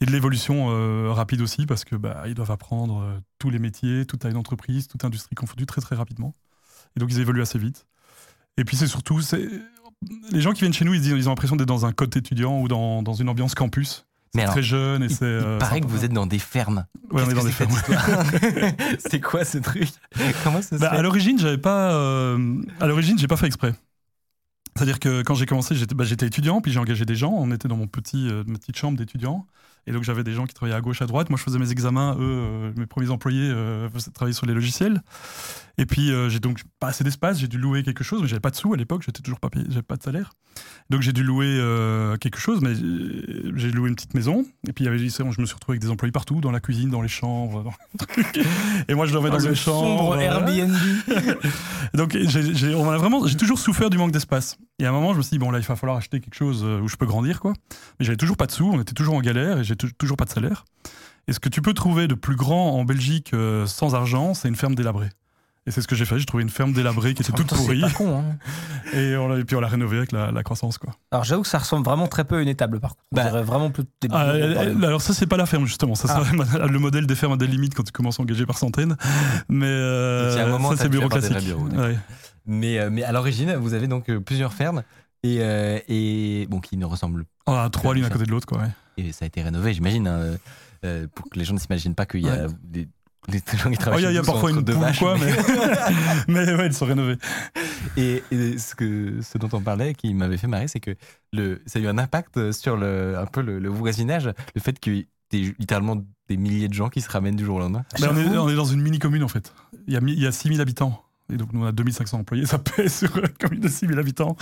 [0.03, 0.67] et de l'évolution
[1.15, 5.35] rapide aussi parce que bah, doivent apprendre tous les métiers, toute taille d'entreprise, toute industrie
[5.35, 6.35] confondue très très rapidement.
[6.97, 7.87] Et donc ils évoluent assez vite.
[8.59, 9.21] Et puis c'est surtout,
[10.33, 12.17] les gens qui viennent chez nous, ils, disent- ils ont l'impression d'être dans un code
[12.17, 14.07] étudiant ou dans, dans une ambiance campus.
[14.35, 15.25] Mais alors, très jeune et Il, c'est.
[15.25, 16.85] il euh, paraît que vous êtes dans des fermes.
[17.11, 17.73] Ouais, on est dans des fermes.
[18.99, 19.89] C'est quoi ce truc
[20.45, 21.93] Comment ça se Bah, fait à l'origine, j'avais pas.
[21.95, 23.75] euh, à l'origine, j'ai pas fait exprès.
[24.75, 27.33] C'est-à-dire que quand j'ai commencé, j'étais bah, étudiant, puis j'ai engagé des gens.
[27.33, 29.47] On était dans mon petit, euh, ma petite chambre d'étudiant.
[29.87, 31.31] Et donc j'avais des gens qui travaillaient à gauche, à droite.
[31.31, 32.15] Moi, je faisais mes examens.
[32.19, 35.01] Eux, euh, mes premiers employés euh, travailler sur les logiciels.
[35.79, 37.39] Et puis euh, j'ai donc pas assez d'espace.
[37.39, 39.03] J'ai dû louer quelque chose, mais j'avais pas de sous à l'époque.
[39.05, 40.33] J'étais toujours pas payé, j'avais pas de salaire.
[40.89, 41.47] Donc j'ai dû louer
[42.19, 44.45] quelque chose, mais j'ai loué une petite maison.
[44.67, 45.05] Et puis il y avait, je
[45.41, 47.63] me suis retrouvé avec des employés partout, dans la cuisine, dans les chambres.
[47.63, 47.75] dans-
[48.89, 50.19] Et moi, je dormais dans le une chambre.
[50.19, 50.75] Airbnb.
[51.95, 54.57] Donc on a vraiment, j'ai toujours souffert du manque d'espace.
[54.79, 56.35] Et à un moment, je me suis dit bon là, il va falloir acheter quelque
[56.35, 57.53] chose où je peux grandir quoi.
[57.99, 60.17] Mais j'avais toujours pas de sous, on était toujours en galère et j'ai tou- toujours
[60.17, 60.65] pas de salaire.
[61.29, 64.49] Et ce que tu peux trouver de plus grand en Belgique euh, sans argent, c'est
[64.49, 65.09] une ferme délabrée.
[65.69, 66.17] Et c'est ce que j'ai fait.
[66.21, 68.37] J'ai trouvé une ferme délabrée qui était toute pourrie pas con, hein.
[68.97, 70.93] et, on l'a- et puis on l'a rénovée avec la, la croissance quoi.
[71.11, 73.03] Alors j'avoue que ça ressemble vraiment très peu à une étable par contre.
[73.11, 74.31] On Bah, vraiment plus des Ah,
[74.87, 76.23] alors ça c'est pas la ferme justement, ça Ah.
[76.25, 78.97] c'est le modèle des fermes à des limites quand tu commences à engager par centaines.
[79.49, 81.49] Mais euh, un moment, ça c'est dû bureau avoir des classique.
[81.49, 81.85] vrais bureaux, d'accord.
[81.87, 81.99] Ouais.
[82.47, 84.85] mais, euh, mais à l'origine, vous avez donc euh, plusieurs fermes
[85.25, 88.47] et, euh, et bon, qui ne ressemblent On a trois l'une à côté de l'autre
[88.47, 88.59] quoi.
[88.59, 88.69] ouais.
[88.97, 90.37] Et ça a été rénové, j'imagine, hein,
[90.85, 92.53] euh, pour que les gens ne s'imaginent pas qu'il y a Ouais.
[92.63, 92.89] des,
[93.29, 94.81] les gens qui Oh, travaillent Il y a, il y a parfois une poule ou
[94.81, 95.35] vaches, quoi, mais-
[96.29, 97.19] mais, ouais, elles sont rénovées.
[97.97, 100.95] Et, et ce, que, ce dont on parlait, qui m'avait fait marrer, c'est que
[101.33, 104.79] le, ça a eu un impact sur le, un peu le, le voisinage, le fait
[104.79, 104.99] qu'il y
[105.47, 105.97] ait littéralement
[106.29, 107.85] des milliers de gens qui se ramènent du jour au lendemain.
[108.01, 109.53] Ben, on, est, on est dans une mini-commune en fait.
[109.87, 111.03] Il y a, il y a 6000 habitants.
[111.33, 114.37] Et donc nous on a 2500 employés, ça pèse sur une commune de 6000 habitants.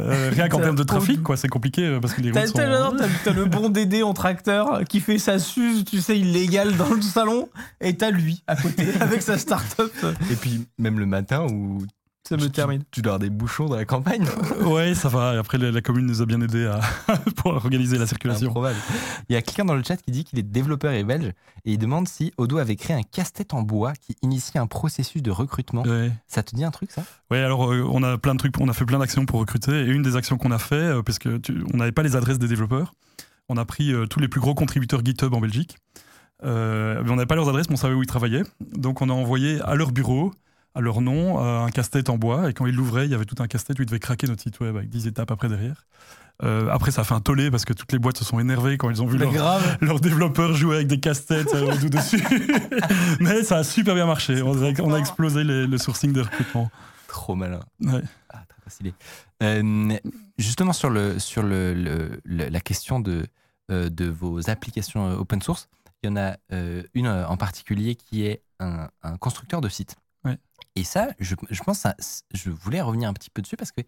[0.00, 2.48] Euh, rien qu'en termes de trafic, quoi, c'est compliqué euh, parce que les T'as routes
[2.50, 2.54] sont...
[2.58, 6.18] t'as le, t'as- t'as le bon Dédé en tracteur qui fait sa suze, tu sais,
[6.18, 7.48] illégale dans le salon,
[7.80, 9.92] et t'as lui à côté avec sa start-up.
[10.30, 11.78] Et puis, même le matin où
[12.28, 12.82] Ça me termine.
[12.90, 14.24] Tu dois avoir des bouchons dans la campagne.
[14.64, 15.30] Ouais, ça va.
[15.38, 16.80] Après, la, la commune nous a bien aidé à
[17.36, 18.48] pour organiser la circulation.
[18.48, 18.76] Improbable.
[19.28, 21.26] Il y a quelqu'un dans le chat qui dit qu'il est développeur et belge
[21.64, 25.22] et il demande si Odo avait créé un casse-tête en bois qui initie un processus
[25.22, 25.82] de recrutement.
[25.82, 26.10] Ouais.
[26.26, 27.02] Ça te dit un truc ça?
[27.30, 29.72] Ouais, alors euh, on a plein de trucs, on a fait plein d'actions pour recruter.
[29.82, 32.14] Et une des actions qu'on a fait, euh, parce que tu- on n'avait pas les
[32.16, 32.94] adresses des développeurs,
[33.48, 35.76] on a pris euh, tous les plus gros contributeurs GitHub en Belgique.
[36.42, 38.44] On n'avait pas leurs adresses, mais on savait où ils travaillaient.
[38.76, 40.32] Donc on a envoyé à leur bureau,
[40.78, 42.48] à leur nom, euh, un casse-tête en bois.
[42.48, 44.42] Et quand ils l'ouvraient, il y avait tout un casse-tête où ils devaient craquer notre
[44.42, 45.86] site web avec 10 étapes après derrière.
[46.44, 48.78] Euh, après, ça a fait un tollé parce que toutes les boîtes se sont énervées
[48.78, 49.76] quand ils ont vu leur, grave.
[49.80, 52.22] leurs développeurs jouer avec des casse-têtes euh, tout dessus.
[53.20, 54.40] mais ça a super bien marché.
[54.42, 56.70] On a, on a explosé les- le sourcing de recrutement.
[57.08, 57.58] Trop malin.
[57.80, 58.02] Ouais.
[58.28, 58.92] Ah, très facile.
[59.42, 59.96] Euh,
[60.38, 63.26] justement, sur, le, sur le, le- le- la question de,
[63.68, 65.68] de vos applications open source,
[66.04, 66.36] il y en a
[66.94, 69.96] une en particulier qui est un, un constructeur de sites.
[70.24, 70.38] Ouais.
[70.76, 71.94] Et ça, je, je pense, ça,
[72.34, 73.82] je voulais revenir un petit peu dessus parce que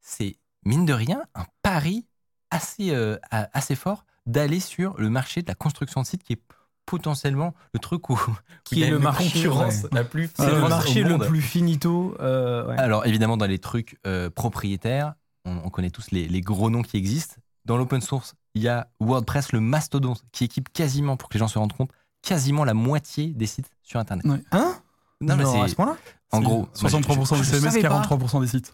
[0.00, 2.06] c'est, mine de rien, un pari
[2.50, 6.34] assez, euh, a- assez fort d'aller sur le marché de la construction de sites qui
[6.34, 6.42] est
[6.86, 9.88] potentiellement le truc où, où Qui il y a est le une marché, concurrence ouais.
[9.92, 12.16] la plus C'est le marché le plus finito.
[12.20, 12.78] euh, ouais.
[12.78, 16.82] Alors évidemment, dans les trucs euh, propriétaires, on, on connaît tous les, les gros noms
[16.82, 17.36] qui existent.
[17.66, 21.38] Dans l'open source, il y a WordPress, le mastodonte, qui équipe quasiment, pour que les
[21.40, 21.90] gens se rendent compte,
[22.22, 24.24] quasiment la moitié des sites sur Internet.
[24.52, 24.80] Hein?
[25.20, 25.96] Non, mais à c'est ce point-là
[26.30, 27.88] en gros, moi, 63% je- des CMS, savais pas.
[28.02, 28.72] 43% des sites.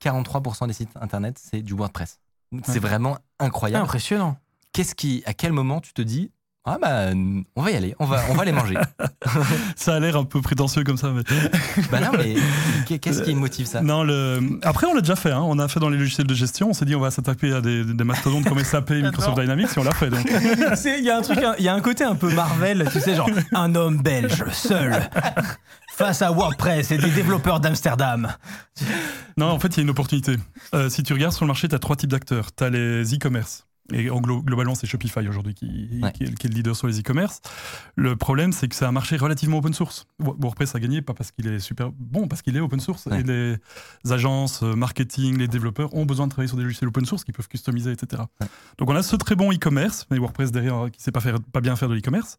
[0.00, 2.20] 43% des sites Internet, c'est du WordPress.
[2.64, 3.84] C'est vraiment incroyable.
[3.84, 4.36] Impressionnant.
[4.72, 6.30] Qu'est-ce qui, à quel moment tu te dis,
[6.66, 7.06] ah bah,
[7.54, 8.76] on va y aller, on va, on va les manger.
[9.76, 11.10] Ça a l'air un peu prétentieux comme ça.
[11.10, 11.22] Mais...
[11.90, 12.34] bah non, mais
[12.98, 14.40] qu'est-ce qui motive ça Non, le...
[14.62, 15.30] Après, on l'a déjà fait.
[15.30, 15.42] hein.
[15.44, 16.70] On a fait dans les logiciels de gestion.
[16.70, 19.68] On s'est dit, on va s'attaquer à des, des mastodontes comme SAP et Microsoft Dynamics.
[19.76, 20.10] Et on l'a fait.
[20.10, 20.26] Donc.
[20.74, 23.00] C'est- Il y a un truc, il y a un côté un peu Marvel, tu
[23.00, 25.08] sais, genre un homme belge seul
[25.96, 28.32] face à WordPress et des développeurs d'Amsterdam.
[29.38, 30.36] Non, en fait, il y a une opportunité.
[30.74, 32.48] Euh, si tu regardes sur le marché, tu as trois types d'acteurs.
[32.54, 33.66] Tu as les e-commerce.
[33.92, 36.10] Et en glo- globalement, c'est Shopify aujourd'hui qui, Ouais.
[36.12, 37.40] qui est, qui est le leader sur les e-commerce.
[37.94, 40.06] Le problème, c'est que c'est un marché relativement open source.
[40.18, 43.06] Wo- WordPress a gagné, pas parce qu'il est super bon, parce qu'il est open source.
[43.06, 43.20] Ouais.
[43.20, 43.58] Et les
[44.12, 47.34] agences, euh, marketing, les développeurs ont besoin de travailler sur des logiciels open source qu'ils
[47.34, 48.22] peuvent customiser, etc.
[48.40, 48.46] Ouais.
[48.78, 51.60] Donc on a ce très bon e-commerce, mais WordPress derrière qui sait pas, faire, pas
[51.60, 52.38] bien faire de l'e-commerce.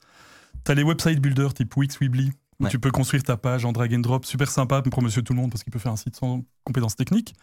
[0.66, 2.70] Tu as les website builders type Wix, Weebly, où Ouais.
[2.70, 5.40] tu peux construire ta page en drag and drop, super sympa pour monsieur tout le
[5.40, 7.36] monde parce qu'il peut faire un site sans compétences techniques.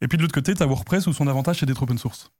[0.00, 2.30] Et puis de l'autre côté, tu as WordPress où son avantage c'est d'être open source.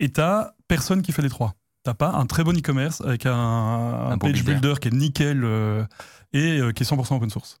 [0.00, 0.20] Et tu
[0.68, 1.54] personne qui fait les trois.
[1.82, 4.74] T'as pas un très bon e-commerce avec un, page builder.
[4.80, 5.84] qui est nickel euh,
[6.32, 7.60] et euh, qui est 100% open source.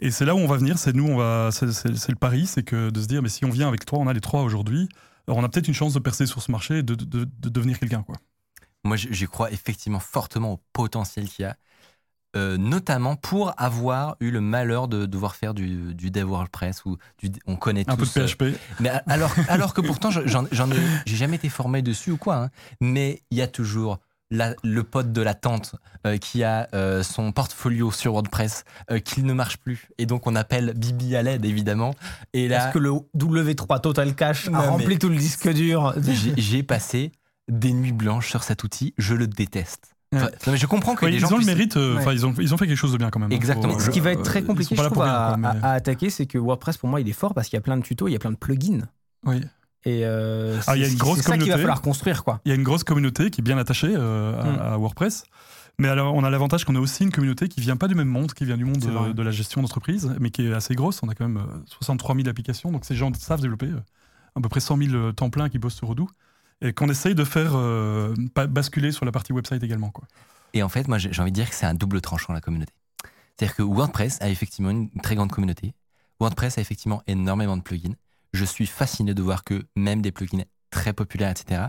[0.00, 2.64] Et c'est là où on va venir, c'est nous, on va, c'est, le pari, c'est
[2.64, 4.88] que de se dire, mais si on vient avec trois, on a les trois aujourd'hui,
[5.28, 7.24] alors on a peut-être une chance de percer sur ce marché et de, de- de-
[7.38, 8.02] de devenir quelqu'un.
[8.02, 8.16] Quoi.
[8.82, 11.56] Moi, j'y crois effectivement fortement au potentiel qu'il y a,
[12.36, 16.96] euh, notamment pour avoir eu le malheur de devoir faire du, du dev WordPress ou
[17.18, 18.18] du, on connaît Un peu de tous.
[18.18, 18.58] euh, PHP.
[18.80, 22.36] mais alors, alors que pourtant, je- j'en ai, j'ai jamais été formé dessus ou quoi.
[22.36, 22.50] hein.
[22.80, 23.98] mais il y a toujours
[24.30, 28.98] la- le pote de la tante euh, qui a euh, son portfolio sur WordPress euh,
[28.98, 31.94] qui ne marche plus et donc on appelle Bibi à l'aide évidemment.
[32.32, 35.94] Et là, Parce que le W3 Total Cache a rempli tout le disque dur?
[36.36, 37.12] j'ai passé
[37.48, 38.94] des nuits blanches sur cet outil.
[38.98, 39.93] Je le déteste.
[40.16, 42.00] Enfin, non, mais je comprends que Ouais, les ils gens ont le mérite, euh, Ouais.
[42.00, 43.30] enfin ils, ont, ils ont fait quelque chose de bien quand même.
[43.32, 43.34] hein.
[43.36, 43.72] Exactement.
[43.72, 45.02] Faut, Mais ce qui va euh, être très ils sont compliqué, pas je là trouve,
[45.02, 47.12] pour rien, à, quoi, mais- à- à attaquer, c'est que WordPress, pour moi, il est
[47.12, 48.86] fort parce qu'il y a plein de tutos, il y a plein de plugins.
[49.24, 49.40] Oui.
[49.86, 51.60] Et euh, Ah, il y a c'est- une grosse c'est ça qu'il va communauté.
[51.62, 52.40] falloir construire, quoi.
[52.44, 54.72] Il y a une grosse communauté qui est bien attachée euh, à, Mm.
[54.74, 55.24] à WordPress.
[55.78, 58.06] Mais alors, on a l'avantage qu'on a aussi une communauté qui vient pas du même
[58.08, 60.74] monde, qui vient du monde C'est euh, de la gestion d'entreprise, mais qui est assez
[60.76, 61.00] grosse.
[61.02, 63.66] On a quand même euh, 63 000 applications, donc ces gens savent développer.
[63.66, 63.80] euh,
[64.36, 66.08] à peu près 100 000 euh, temps plein qui bossent sur Odoo.
[66.64, 68.14] Et qu'on essaye de faire euh,
[68.48, 69.90] basculer sur la partie website également.
[69.90, 70.04] Quoi.
[70.54, 72.72] Et en fait, moi, j'ai envie de dire que c'est un double tranchant, la communauté.
[73.36, 75.74] C'est-à-dire que WordPress a effectivement une très grande communauté.
[76.20, 77.94] WordPress a effectivement énormément de plugins.
[78.32, 81.62] Je suis fasciné de voir que même des plugins très populaires, etc.,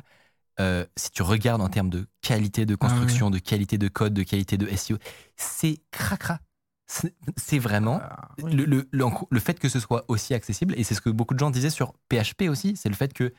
[0.62, 4.24] euh, si tu regardes en termes de qualité de construction, de qualité de code, de
[4.24, 4.98] qualité de SEO,
[5.36, 6.40] c'est cracra.
[7.36, 10.94] C'est vraiment Ah, le, le- le- le fait que ce soit aussi accessible, et c'est
[10.96, 13.34] ce que beaucoup de gens disaient sur PHP aussi, c'est le fait que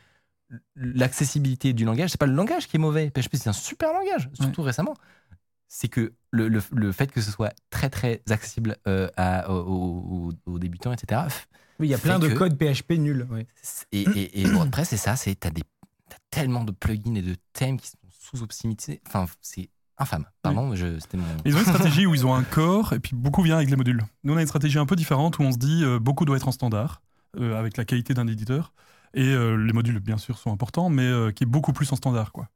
[0.75, 3.09] l'accessibilité du langage, c'est pas le langage qui est mauvais.
[3.09, 4.95] PHP, c'est un super langage, surtout récemment.
[5.67, 10.31] C'est que le, le- le fait que ce soit très très accessible euh, à- aux,
[10.47, 11.21] aux- aux débutants, etc.
[11.79, 13.27] Oui, il y a plein de que- codes PHP nuls.
[13.29, 13.47] ouais.
[13.91, 15.63] Et, et- et WordPress, c'est ça, c'est t'as des
[16.09, 19.01] t'as tellement de plugins et de thèmes qui sont sous-optimisés.
[19.07, 20.25] Enfin, c'est infâme.
[20.41, 21.25] Pardon, je- c'était mon.
[21.43, 23.75] Ils ont une stratégie où ils ont un corps et puis beaucoup vient avec les
[23.75, 24.01] modules.
[24.23, 26.37] Nous, on a une stratégie un peu différente où on se dit euh, beaucoup doit
[26.37, 27.01] être en standard
[27.37, 28.73] euh, avec la qualité d'un éditeur.
[29.17, 31.95] Et euh, les modules, bien sûr, sont importants, mais euh, qui est beaucoup plus en
[31.95, 32.31] standard.
[32.31, 32.47] Quoi.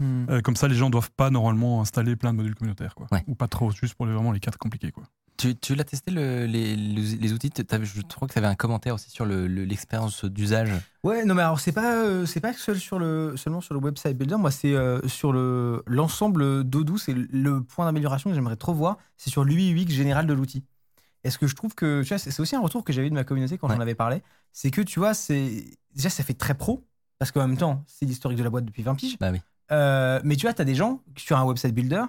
[0.00, 2.94] Euh, comme ça, les gens doivent pas normalement installer plein de modules communautaires.
[2.94, 3.06] Quoi.
[3.12, 3.22] Ouais.
[3.26, 4.90] Ou pas trop, juste pour les, vraiment les cas compliqués.
[4.92, 5.04] Quoi.
[5.36, 7.50] Tu, tu l'as testé le- les, les- outils?
[7.56, 10.70] Je crois que tu avais un commentaire aussi sur le- le- l'expérience d'usage.
[11.02, 13.80] Ouais, non, mais alors c'est pas, euh, c'est pas seul sur le, seulement sur le
[13.80, 14.36] website builder.
[14.36, 16.96] Moi, c'est euh, sur le l'ensemble d'Odoo.
[16.98, 18.98] C'est le point d'amélioration que j'aimerais trop voir.
[19.16, 20.62] C'est sur l'UI UX général de l'outil.
[21.24, 23.14] Est-ce que je trouve que tu vois, c'est aussi un retour que j'avais eu de
[23.14, 23.74] ma communauté quand Ouais.
[23.74, 24.22] j'en avais parlé.
[24.52, 26.84] C'est que tu vois, c'est déjà ça fait très pro
[27.18, 29.18] parce qu'en même temps, c'est l'historique de la boîte depuis 20 piges.
[29.18, 29.40] Bah oui.
[29.72, 32.04] Euh, mais tu vois, tu as des gens sur un website builder,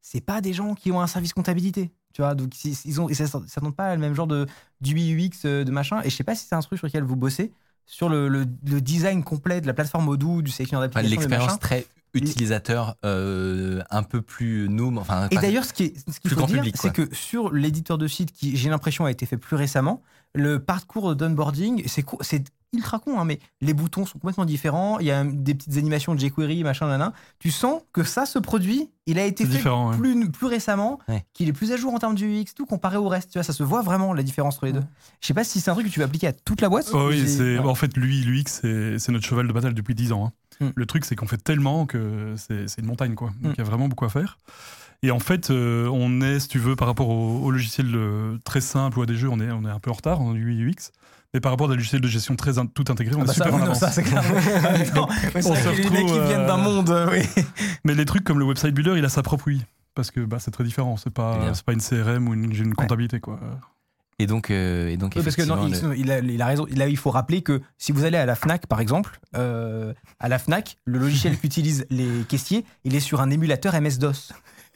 [0.00, 1.90] c'est pas des gens qui ont un service comptabilité.
[2.12, 4.46] Tu vois, donc ils ont, et ça ne donne pas le même genre de
[4.84, 6.00] UX euh, de machin.
[6.04, 7.52] Et je sais pas si c'est un truc sur lequel vous bossez
[7.86, 11.08] sur le, le- le design complet de la plateforme Odoo, du sélectionneur machin.
[11.08, 14.98] L'expérience très utilisateur, euh, un peu plus noob.
[14.98, 17.08] Enfin, Et d'ailleurs, ce qui est- ce qu'il plus faut grand dire, public, c'est que
[17.14, 20.02] sur l'éditeur de site, qui j'ai l'impression a été fait plus récemment,
[20.34, 25.00] le parcours d'onboarding, c'est c'est ultra con, hein, mais les boutons sont complètement différents.
[25.00, 27.12] Il y a des petites animations de jQuery, machin, nana.
[27.40, 29.96] Tu sens que ça, ce produit, il a été fait ouais.
[30.30, 31.24] plus, récemment, Ouais.
[31.34, 33.32] qu'il est plus à jour en termes du UX, tout comparé au reste.
[33.32, 34.84] Tu vois, ça se voit vraiment la différence entre les deux.
[35.20, 36.88] Je sais pas si c'est un truc que tu vas appliquer à toute la boîte.
[36.92, 37.66] Oh oui, c'est ouais.
[37.66, 40.26] en fait lui, l'UX, c'est c'est notre cheval de bataille depuis 10 ans.
[40.26, 40.32] hein.
[40.60, 40.70] Hmm.
[40.74, 43.30] Le truc, c'est qu'on fait tellement que c'est une montagne, quoi.
[43.40, 43.54] Donc Hmm.
[43.56, 44.38] il y a vraiment beaucoup à faire.
[45.02, 48.36] Et en fait, euh, on est, si tu veux, par rapport au, au logiciel euh,
[48.44, 50.34] très simple ou à des jeux, on est, on est un peu en retard en
[50.34, 50.92] UI UX.
[51.32, 53.32] Mais par rapport à des logiciels de gestion très in- tout intégrés, on Ah bah
[53.32, 54.22] est ça, super oui, en non, ça, c'est clair.
[55.36, 57.44] On se les mecs qui retrouve, viennent d'un euh, monde, euh, oui.
[57.84, 59.62] Mais les trucs comme le website builder, il a sa propre UI.
[59.94, 60.96] Parce que bah, c'est très différent.
[60.98, 63.40] C'est pas, pas une CRM ou une, une comptabilité, quoi.
[64.20, 66.46] Et donc, euh, et donc Oui, parce que non, il, le- il a, il a
[66.46, 66.66] raison.
[66.76, 70.28] Là, il faut rappeler que si vous allez à la Fnac, par exemple, euh, à
[70.28, 74.32] la Fnac, le logiciel qu'utilisent les caissiers, il est sur un émulateur MS-DOS.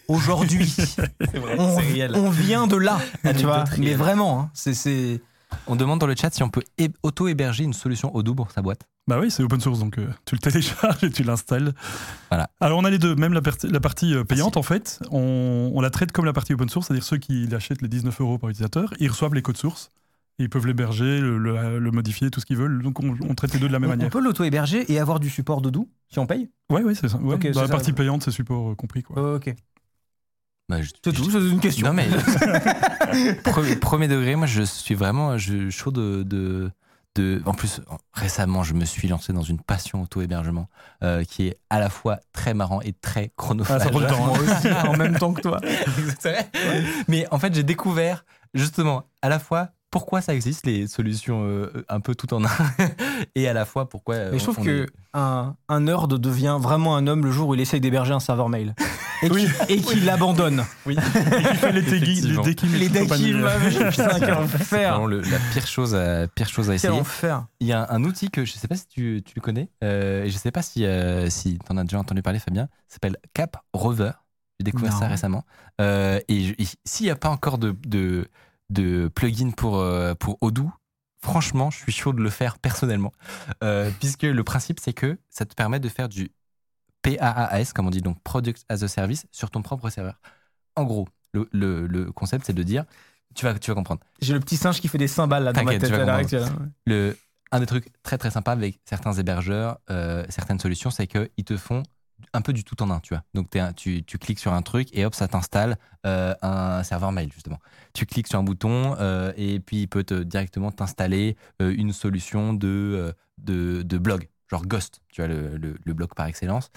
[0.08, 0.74] Aujourd'hui,
[1.58, 1.76] on,
[2.14, 2.98] on vient de là,
[3.32, 3.64] tu vois.
[3.78, 5.20] Mais vraiment, hein, c'est-
[5.66, 8.60] on demande dans le chat si on peut hé- auto-héberger une solution Odoo pour sa
[8.62, 8.82] boîte.
[9.06, 11.72] Bah oui, c'est open source, donc euh, tu le télécharges et tu l'installes.
[12.30, 12.48] Voilà.
[12.60, 15.70] Alors on a les deux, même la, partie- la partie euh, payante en fait, on,
[15.74, 18.38] on la traite comme la partie open source, c'est-à-dire ceux qui l'achètent les 19 euros
[18.38, 19.90] par utilisateur, ils reçoivent les codes sources,
[20.38, 23.52] ils peuvent l'héberger, le, le- le modifier, tout ce qu'ils veulent, donc on, on traite
[23.52, 24.10] les deux de la même On, on manière.
[24.10, 26.48] peut l'auto-héberger et avoir du support Doudou si on paye?
[26.70, 27.18] Ouais, ouais, c'est ça.
[27.18, 27.36] ouais.
[27.42, 27.68] C'est la ça.
[27.68, 29.02] partie payante, c'est support euh, compris.
[29.02, 29.18] Quoi.
[29.22, 29.54] Euh, Ok.
[30.70, 31.86] Bah, je- C'est je- tout, c'est une question.
[31.88, 32.08] Non mais
[33.44, 36.70] premier, premier degré, moi je suis vraiment je, chaud de, de,
[37.16, 37.80] de- En plus,
[38.12, 40.68] récemment, je me suis lancé dans une passion auto-hébergement
[41.02, 43.80] euh, qui est à la fois très marrant et très chronophage.
[43.80, 44.26] Ah, ça prend du temps, hein.
[44.26, 45.60] Moi aussi, en même temps que toi.
[47.08, 48.24] Mais en fait, j'ai découvert
[48.54, 52.48] justement à la fois pourquoi ça existe, les solutions euh, un peu tout en un,
[53.36, 54.16] et à la fois pourquoi.
[54.16, 57.50] euh, Mais je trouve que est- un, un nerd devient vraiment un homme le jour
[57.50, 58.74] où il essaye d'héberger un serveur mail
[59.68, 60.64] et qu'il l'abandonne.
[60.84, 60.96] Oui.
[60.98, 61.82] Et fait les
[64.58, 67.00] vraiment le- la pire chose à, pire chose à Quel essayer.
[67.00, 67.46] enfer.
[67.60, 69.40] Il y a un, un outil que je ne sais pas si tu, tu le
[69.40, 72.20] connais, euh, et je ne sais pas si, euh, si tu en as déjà entendu
[72.22, 74.10] parler, Fabien, ça s'appelle Cap Rover.
[74.60, 74.98] J'ai découvert Non.
[75.00, 75.44] ça récemment.
[75.80, 76.54] Euh, et
[76.84, 78.28] s'il n'y a pas encore de, de,
[78.70, 80.70] de plugin pour, euh, pour Odoo,
[81.22, 83.12] franchement, je suis chaud de le faire personnellement.
[83.62, 86.30] Euh, puisque le principe, c'est que ça te permet de faire du
[87.02, 90.20] PaaS, comme on dit, donc Product as a Service, sur ton propre serveur.
[90.76, 92.84] En gros, le, le- le concept, c'est de dire,
[93.34, 94.00] tu vas, tu vas comprendre.
[94.20, 96.44] J'ai le petit singe qui fait des cymbales là dans ma tête à l'heure actuelle.
[96.86, 97.18] Le,
[97.52, 101.56] un des trucs très très sympas avec certains hébergeurs, euh, certaines solutions, c'est qu'ils te
[101.56, 101.82] font
[102.32, 103.22] un peu du tout en un, tu vois.
[103.34, 107.32] Donc tu, tu cliques sur un truc et hop, ça t'installe euh, un serveur mail,
[107.32, 107.58] justement.
[107.92, 111.92] Tu cliques sur un bouton euh, et puis il peut te, directement t'installer euh, une
[111.92, 116.70] solution de, de, de blog, genre Ghost, tu vois, le, le, le blog par excellence.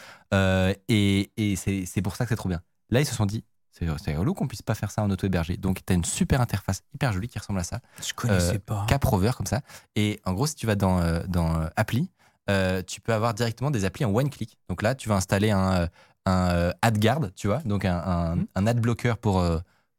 [0.87, 2.61] Et et c'est pour ça que c'est trop bien.
[2.89, 5.55] Là, ils se sont dit, c'est relou qu'on puisse pas faire ça en auto-hébergé.
[5.57, 7.79] Donc, tu as une super interface hyper jolie qui ressemble à ça.
[8.03, 8.85] Je connaissais Euh, pas.
[8.87, 9.61] Cap Rover comme ça.
[9.95, 12.09] Et en gros, si tu vas dans, euh, dans euh, appli,
[12.49, 14.57] euh, tu peux avoir directement des applis en one click.
[14.69, 15.87] Donc là, tu vas installer un, euh,
[16.25, 18.47] un euh, AdGuard, tu vois, donc un, un, Mhm.
[18.55, 19.43] un ad blocker pour,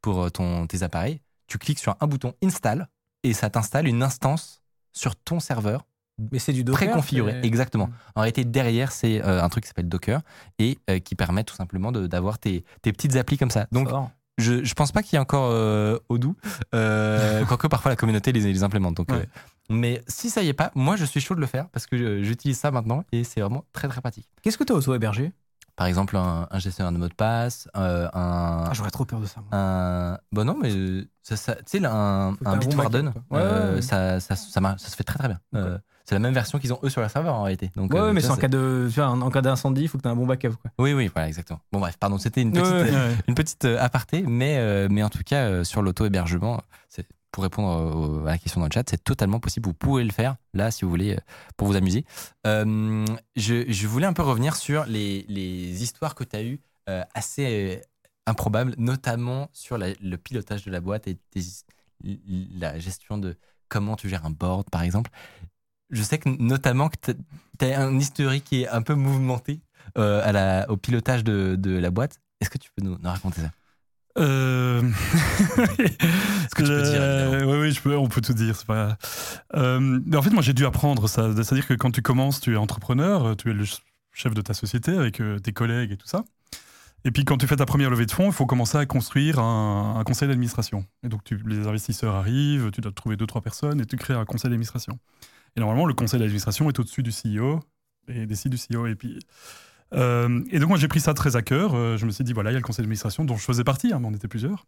[0.02, 1.20] pour ton, tes appareils.
[1.46, 2.88] Tu cliques sur un bouton install
[3.24, 5.86] et ça t'installe une instance sur ton serveur
[6.32, 6.88] Mais c'est du Docker.
[6.88, 7.40] préconfiguré.
[7.42, 7.88] Exactement.
[8.14, 10.20] En réalité, derrière, c'est euh, un truc qui s'appelle Docker
[10.58, 13.66] et euh, qui permet tout simplement d'avoir tes, tes petites applis comme ça.
[13.72, 14.10] Donc, Fort.
[14.36, 16.34] je, je pense pas qu'il y ait encore euh, Odoo,
[17.48, 18.96] quoique parfois la communauté les, les implémente.
[18.96, 19.28] Donc, Ouais.
[19.68, 21.96] Mais si ça y est pas, moi je suis chaud de le faire parce que
[21.96, 24.26] euh, j'utilise ça maintenant et c'est vraiment très très pratique.
[24.42, 25.32] Qu'est-ce que tu as auto-hébergé
[25.76, 29.20] Par exemple, un, un gestionnaire de mot de passe, euh, un, ah, J'aurais trop peur
[29.20, 29.40] de ça.
[29.40, 29.58] moi.
[29.58, 30.18] un.
[30.32, 33.08] Bon, non, mais euh, ça, ça- tu sais, un, un Bitwarden.
[33.30, 33.82] Ouais, euh, ouais.
[33.82, 35.38] Ça, ça, ça, marche- ça se fait très très bien.
[35.54, 37.70] Euh, c'est la même version qu'ils ont eux sur leur serveur en réalité.
[37.76, 40.02] Donc, Ouais, mais c'est en cas de, tu vois, en cas d'incendie, il faut que
[40.02, 40.52] tu aies un bon backup.
[40.62, 40.70] Quoi.
[40.78, 41.60] Oui, oui, voilà, exactement.
[41.70, 42.94] Bon, bref, pardon, c'était une petite,
[43.28, 47.06] une petite aparté, mais, mais en tout cas, sur l'auto-hébergement, c'est-
[47.38, 49.68] pour répondre au- à la question dans le chat, c'est totalement possible.
[49.68, 51.20] Vous pouvez le faire, là, si vous voulez, euh,
[51.56, 52.04] pour vous amuser.
[52.48, 55.24] Euh, je, voulais un peu revenir sur les,
[55.80, 57.80] histoires que tu as eues euh, assez,
[58.26, 61.16] improbables, notamment sur le pilotage de la boîte et
[62.02, 63.36] la gestion de
[63.68, 65.12] comment tu gères un board, par exemple.
[65.90, 69.60] Je sais que notamment que tu as un historique qui est un peu mouvementé
[69.96, 72.18] euh, au pilotage de, la boîte.
[72.40, 73.52] Est-ce que tu peux nous raconter ça?
[74.18, 74.82] Euh...
[75.56, 77.52] Ce que tu peux dire, évidemment.
[77.52, 78.56] Oui, oui, je peux, on peut tout dire.
[78.66, 78.96] Pas...
[79.54, 81.30] Euh, mais en fait, moi, j'ai dû apprendre ça.
[81.34, 83.64] C'est-à-dire que quand tu commences, tu es entrepreneur, tu es le
[84.12, 86.24] chef de ta société avec euh, tes collègues et tout ça.
[87.04, 89.38] Et puis, quand tu fais ta première levée de fonds, il faut commencer à construire
[89.38, 90.84] un, un conseil d'administration.
[91.04, 94.14] Et donc, tu, les investisseurs arrivent, tu dois trouver deux, trois personnes et tu crées
[94.14, 94.98] un conseil d'administration.
[95.56, 97.60] Et normalement, le conseil d'administration est au-dessus du CEO
[98.08, 98.86] et décide du CEO.
[98.86, 99.18] Et puis.
[99.94, 101.74] Euh, et donc moi j'ai pris ça très à cœur.
[101.74, 103.64] Euh, je me suis dit voilà il y a le conseil d'administration dont je faisais
[103.64, 104.66] partie, hein, mais on était plusieurs.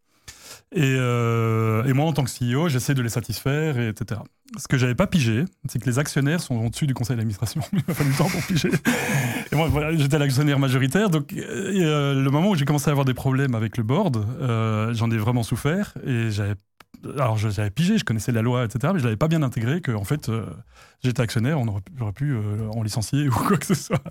[0.72, 4.20] Et, euh, moi en tant que CEO j'essaie de les satisfaire et etc.
[4.56, 7.60] Ce que j'avais pas pigé, c'est que les actionnaires sont au-dessus du conseil d'administration.
[7.72, 8.70] Il m'a fallu du temps pour piger.
[9.52, 13.54] Et moi j'étais l'actionnaire majoritaire, donc le moment où j'ai commencé à avoir des problèmes
[13.54, 14.24] avec le board,
[14.94, 16.54] j'en ai vraiment souffert et j'avais
[17.18, 19.80] alors je- j'avais pigé, je connaissais la loi, etc., mais je l'avais pas bien intégré
[19.80, 20.44] que en fait euh,
[21.02, 24.02] j'étais actionnaire, on aurait, j'aurais pu euh, en licencier ou quoi que ce soit.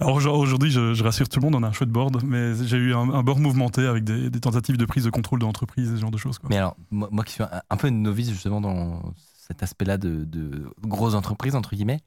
[0.00, 2.52] Alors aujourd- aujourd'hui, je, je rassure tout le monde, on a un chouette board, mais
[2.64, 5.44] j'ai eu un, un board mouvementé avec des, des tentatives de prise de contrôle de
[5.44, 6.38] l'entreprise ce genre de choses.
[6.38, 6.48] Quoi.
[6.50, 9.02] Mais alors, moi, moi qui suis un, un peu une novice justement dans
[9.48, 12.00] cet aspect-là de, de grosses entreprises, entre guillemets,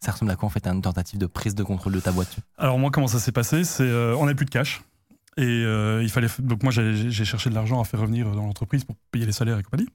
[0.00, 2.12] ça ressemble à quoi en fait à une tentative de prise de contrôle de ta
[2.12, 3.64] boîte Alors moi, comment ça s'est passé?
[3.64, 4.80] C'est euh, on n'avait plus de cash.
[5.38, 8.84] Et euh, il fallait donc moi j'ai cherché de l'argent à faire revenir dans l'entreprise
[8.84, 9.86] pour payer les salaires et compagnie.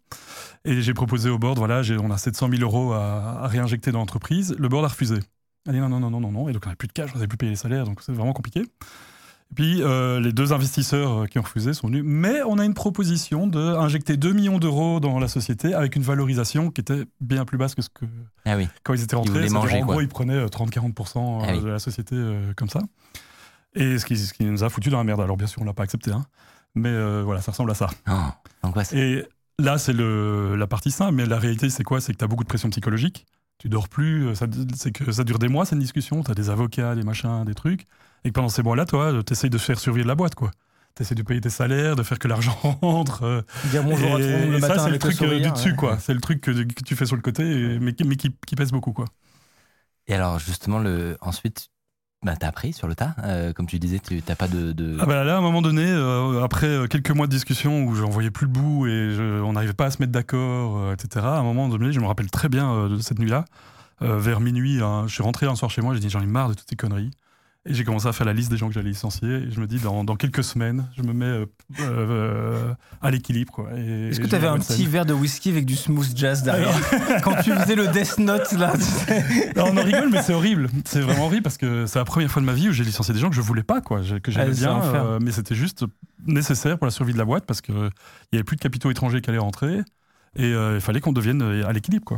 [0.63, 3.99] Et j'ai proposé au board voilà on a 700 000 euros à, à réinjecter dans
[3.99, 4.55] l'entreprise.
[4.57, 5.15] Le board a refusé.
[5.65, 6.49] Il a dit non non non non non non.
[6.49, 8.13] Et donc on n'avait plus de cash, on n'avait plus payé les salaires donc c'est
[8.13, 8.61] vraiment compliqué.
[8.61, 12.03] Et puis euh, les deux investisseurs euh, qui ont refusé sont venus.
[12.05, 16.03] Mais on a une proposition de injecter 2 millions d'euros dans la société avec une
[16.03, 18.05] valorisation qui était bien plus basse que ce que
[18.45, 18.67] Ah oui.
[18.83, 21.61] quand ils étaient rentrés, c'est-à-dire, manger, en gros, ils prenaient euh, 30-40% Ah oui.
[21.61, 22.79] de la société euh, comme ça.
[23.75, 25.21] Et ce qui, ce qui nous a foutu dans la merde.
[25.21, 26.25] Alors bien sûr, on l'a pas accepté, hein.
[26.75, 27.89] mais euh, voilà, ça ressemble à ça.
[28.09, 28.69] Oh.
[28.93, 29.23] Et
[29.59, 31.99] là, c'est le- la partie simple, mais la réalité, c'est quoi?
[32.01, 33.25] C'est que tu as beaucoup de pression psychologique.
[33.59, 36.23] Tu dors plus, euh, ça- c'est que ça dure des mois, c'est une discussion.
[36.23, 37.85] Tu as des avocats, des machins, des trucs.
[38.25, 40.51] Et que pendant ces mois-là, toi, tu essayes de faire survivre la boîte, quoi.
[40.95, 43.23] Tu essaies de payer tes salaires, de faire que l'argent rentre.
[43.23, 45.13] euh, Dire bonjour à tout le monde et, le et matin ça, c'est le truc
[45.13, 45.75] euh, sourire, du dessus, ouais.
[45.75, 45.97] quoi.
[45.99, 48.35] C'est le truc que, que tu fais sur le côté, et- mais, qui- mais qui,
[48.45, 49.05] qui pèse beaucoup, quoi.
[50.07, 51.69] Et alors justement, le, ensuite,
[52.23, 53.15] bah, t'as appris sur le tas.
[53.23, 54.97] euh, comme tu disais, tu t'as pas de.
[54.99, 57.95] Ah bah là, à un moment donné, euh, après euh, quelques mois de discussion où
[57.95, 61.25] j'en voyais plus le bout et on n'arrivait pas à se mettre d'accord, etc.
[61.25, 63.45] À un moment donné, je me rappelle très bien de cette nuit-là,
[64.01, 66.49] vers minuit, hein, je suis rentré un soir chez moi, j'ai dit j'en ai marre
[66.49, 67.11] de toutes ces conneries.
[67.65, 69.29] Et j'ai commencé à faire la liste des gens que j'allais licencier.
[69.29, 71.45] Et je me dis, dans, dans quelques semaines, je me mets euh,
[71.79, 73.69] euh, à l'équilibre.
[73.69, 74.87] Est-ce que tu avais un petit scène.
[74.87, 76.73] verre de whisky avec du smooth jazz derrière
[77.23, 79.53] Quand tu faisais le Death Note, là, tu sais.
[79.55, 80.69] Non, on en rigole, mais c'est horrible.
[80.83, 83.13] C'est vraiment horrible parce que c'est la première fois de ma vie où j'ai licencié
[83.13, 85.85] des gens que je voulais pas, quoi, que j'aimais Ah, bien, euh, mais c'était juste
[86.27, 89.21] nécessaire pour la survie de la boîte parce qu'il n'y avait plus de capitaux étrangers
[89.21, 89.83] qui allaient rentrer
[90.35, 92.17] et euh, il fallait qu'on devienne euh, à l'équilibre, quoi.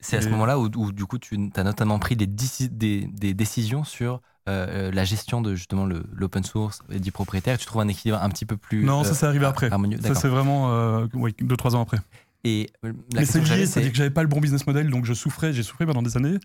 [0.00, 3.06] C'est à ce moment-là où, où, du coup tu as notamment pris des, déci- des,
[3.12, 7.58] des décisions sur euh, euh, la gestion de justement l'open source et du propriétaire.
[7.58, 8.84] Tu trouves un équilibre un petit peu plus.
[8.84, 9.70] non, euh, ça c'est arrivé après.
[9.70, 9.98] harmonieux.
[10.00, 11.98] Ça c'est vraiment euh, ouais, deux trois ans après.
[12.44, 14.88] Et euh, la mais c'est lié, c'est- c'est-à-dire que j'avais pas le bon business model,
[14.90, 16.38] donc je souffrais, j'ai souffert pendant des années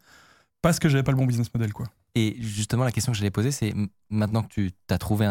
[0.61, 1.87] parce que j'avais pas le bon business model, quoi.
[2.17, 3.73] Et justement, la question que j'allais poser, c'est
[4.09, 5.29] maintenant que tu as trouvé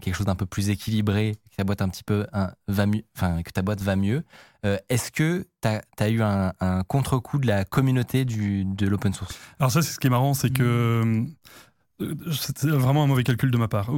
[0.00, 2.26] quelque chose d'un peu plus équilibré, que ta boîte un petit peu
[2.66, 3.02] va mieux,
[3.44, 4.24] que ta boîte va mieux,
[4.64, 6.52] euh, est-ce que tu as, eu un,
[6.88, 9.38] contre-coup de la communauté du, de l'open source?
[9.60, 11.26] Alors ça, c'est ce qui est marrant, c'est que
[12.00, 13.90] euh, c'était vraiment un mauvais calcul de ma part.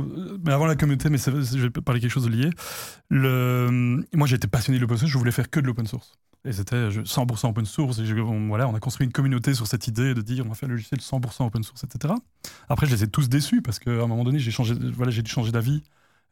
[0.45, 2.51] Mais avant la communauté, mais je vais parler quelque chose de lié.
[3.09, 6.13] Le, moi, j'étais passionné de l'open source, je voulais faire que de l'open source.
[6.47, 7.99] Et c'était je- 100% open source.
[7.99, 10.55] Et on, voilà, on a construit une communauté sur cette idée de dire on va
[10.55, 12.15] faire le logiciel 100% open source, etc.
[12.69, 14.53] Après, je les ai tous déçus parce qu'à un moment donné, j'ai
[14.95, 15.83] voilà, dû changer d'avis.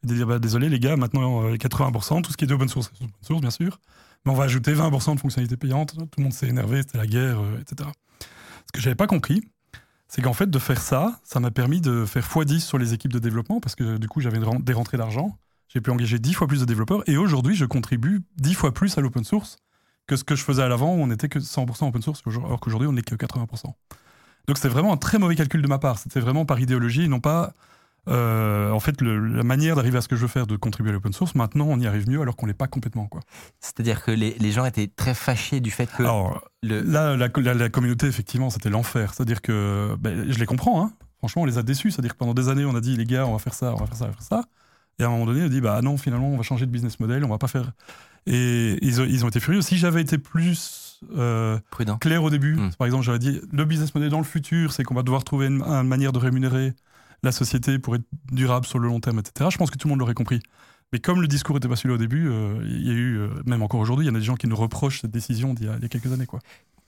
[0.04, 2.90] De dire bah, désolé les gars, maintenant euh, 80%, tout ce qui est open source,
[3.00, 3.80] open source bien sûr.
[4.24, 5.94] Mais on va ajouter 20% de fonctionnalités payantes.
[5.96, 7.88] Tout le monde s'est énervé, c'était la guerre, euh, etc.
[8.66, 9.42] Ce que j'avais pas compris,
[10.08, 13.12] c'est qu'en fait, de faire ça, ça m'a permis de faire x10 sur les équipes
[13.12, 15.38] de développement parce que du coup, j'avais des rentrées d'argent.
[15.68, 18.96] J'ai pu engager 10 fois plus de développeurs et aujourd'hui, je contribue 10 fois plus
[18.96, 19.56] à l'open source
[20.06, 22.60] que ce que je faisais à l'avant où on n'était que 100% open source, alors
[22.60, 23.64] qu'aujourd'hui, on n'est que 80%.
[24.46, 25.98] Donc, c'était vraiment un très mauvais calcul de ma part.
[25.98, 27.54] C'était vraiment par idéologie non pas.
[28.06, 30.90] euh, en fait, le- la manière d'arriver à ce que je veux faire, de contribuer
[30.90, 33.06] à l'open source, maintenant, on y arrive mieux alors qu'on l'est pas complètement.
[33.06, 33.22] Quoi.
[33.60, 37.28] C'est-à-dire que les, les gens étaient très fâchés du fait que Alors, le, Là, la,
[37.34, 39.14] la- la communauté, effectivement, c'était l'enfer.
[39.14, 40.84] C'est-à-dire que ben, je les comprends.
[40.84, 40.92] Hein.
[41.20, 41.92] Franchement, on les a déçus.
[41.92, 43.76] C'est-à-dire que pendant des années, on a dit, les gars, on va faire ça, on
[43.78, 44.42] va faire ça, on va faire ça.
[44.98, 46.70] Et à un moment donné, on a dit, bah non, finalement, on va changer de
[46.70, 47.72] business model, on va pas faire.
[48.26, 49.60] Et ils ont, ils ont été furieux.
[49.62, 51.98] Si j'avais été plus euh, prudent.
[51.98, 52.70] clair au début, Mm.
[52.78, 55.46] par exemple, j'aurais dit, le business model dans le futur, c'est qu'on va devoir trouver
[55.48, 56.72] une, une manière de rémunérer
[57.22, 59.50] la société pour être durable sur le long terme, etc.
[59.52, 60.40] Je pense que tout le monde l'aurait compris.
[60.92, 63.28] Mais comme le discours n'était pas celui-là au début, euh, il y a eu, euh,
[63.46, 65.66] même encore aujourd'hui, il y en a des gens qui nous reprochent cette décision d'il
[65.66, 66.26] y, a- il y a quelques années.
[66.26, 66.40] Quoi.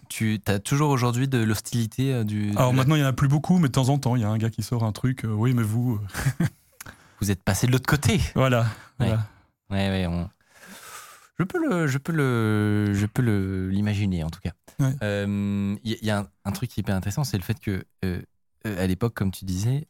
[0.09, 2.51] Tu as toujours aujourd'hui de l'hostilité du.
[2.57, 4.25] Alors maintenant, il n'y en a plus beaucoup, mais de temps en temps, il y
[4.25, 5.25] a un gars qui sort un truc.
[5.29, 5.99] oui, mais vous.
[7.21, 8.21] Vous êtes passé de l'autre côté.
[8.35, 8.67] voilà.
[8.99, 9.27] voilà.
[9.71, 10.29] Ouais, ouais, on-
[11.39, 14.53] Je peux le, je peux le, je peux le l'imaginer en tout cas.
[14.79, 14.95] Ouais.
[15.03, 17.37] Euh, Il y, a- il y a un, un truc qui est hyper intéressant, c'est
[17.37, 18.21] le fait que euh,
[18.67, 19.87] euh, à l'époque, comme tu disais,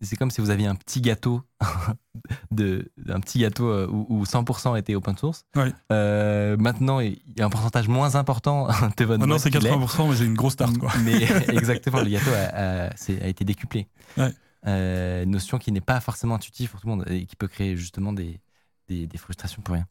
[0.00, 1.42] c'est comme si vous aviez un petit gâteau
[2.50, 5.44] de, un petit gâteau où, où 100% était open source.
[5.90, 8.66] Euh, maintenant, il y a un pourcentage moins important
[8.96, 9.70] de votre Maintenant, boîte c'est qui l'est.
[9.70, 10.78] 80%, mais j'ai une grosse tarte.
[10.78, 10.90] Quoi.
[11.04, 13.88] Mais exactement, le gâteau a, a- c'est- a été décuplé.
[14.16, 14.32] Ouais.
[14.66, 17.76] Euh, notion qui n'est pas forcément intuitive pour tout le monde et qui peut créer
[17.76, 18.40] justement des,
[18.88, 19.86] des, des frustrations pour rien.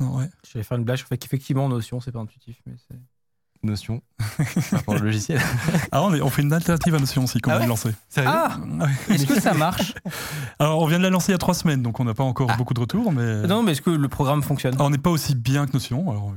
[0.00, 0.28] Non, ouais.
[0.50, 2.56] J'allais faire une blague le fait qu'effectivement, Notion, c'est pas intuitif.
[2.66, 2.98] Mais c'est-
[3.62, 4.00] Notion
[4.38, 5.38] par rapport au logiciel.
[5.92, 7.90] Ah, on, est- on fait une alternative à Notion aussi, qu'on Ah vient de ouais
[7.90, 7.90] lancer.
[8.24, 9.14] Ah Ouais.
[9.14, 9.92] Est-ce que ça marche
[10.58, 12.24] Alors, on vient de la lancer il y a trois semaines, donc on n'a pas
[12.24, 12.56] encore Ah.
[12.56, 13.42] beaucoup de retours, mais.
[13.46, 16.10] Non, mais est-ce que le programme fonctionne Alors, on n'est pas aussi bien que Notion.
[16.10, 16.32] Alors,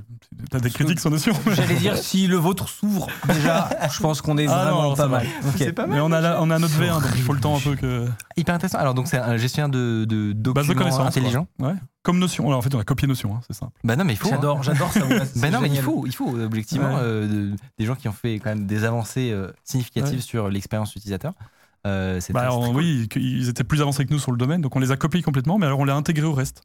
[0.52, 1.32] t'as des critiques sur Notion.
[1.54, 4.96] J'allais dire, si le vôtre s'ouvre, déjà, je pense qu'on est Ah non, vraiment alors,
[4.98, 5.26] pas mal.
[5.48, 5.54] Ok.
[5.60, 7.56] C'est pas Mais on a, la- on a notre V1, donc il faut le temps
[7.56, 8.06] un peu que.
[8.36, 8.80] Hyper intéressant.
[8.80, 11.48] Alors, donc, c'est un gestionnaire de, de documents intelligents.
[11.58, 11.70] quoi.
[11.70, 11.76] Ouais.
[12.04, 12.46] Comme Notion.
[12.48, 13.72] Alors, en fait, on a copié Notion, hein, c'est simple.
[13.84, 14.28] Bah non, mais il faut.
[14.28, 14.32] hein.
[14.36, 15.00] J'adore, j'adore ça.
[15.38, 17.02] Ben non, mais il faut, il faut objectivement Ouais.
[17.02, 20.22] euh, de- des gens qui ont fait quand même des avancées euh, significatives Ouais.
[20.22, 21.34] sur l'expérience utilisateur.
[21.88, 22.76] Euh, c'est Bah, alors, cool.
[22.76, 25.22] oui, ils étaient plus avancés que nous sur le domaine, donc on les a copiés
[25.22, 26.64] complètement, mais alors on les a intégrés au reste.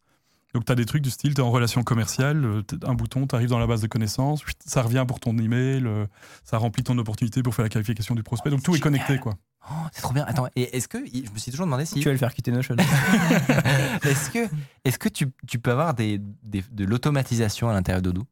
[0.54, 3.26] Donc tu as des trucs du style, tu es en relation commerciale, euh, un bouton,
[3.26, 6.06] tu arrives dans la base de connaissances, ça revient pour ton email, euh,
[6.42, 8.48] ça remplit ton opportunité pour faire la qualification du prospect.
[8.50, 9.18] Donc tout est connecté.
[9.18, 9.34] quoi.
[9.70, 10.24] Oh, c'est trop bien.
[10.26, 12.50] Attends, et est-ce que je me suis toujours demandé si Tu vas le faire quitter
[12.50, 12.76] Notion.
[14.04, 14.48] est-ce que
[14.84, 18.24] est-ce que tu, tu peux avoir des, des- de l'automatisation à l'intérieur d'Odoo?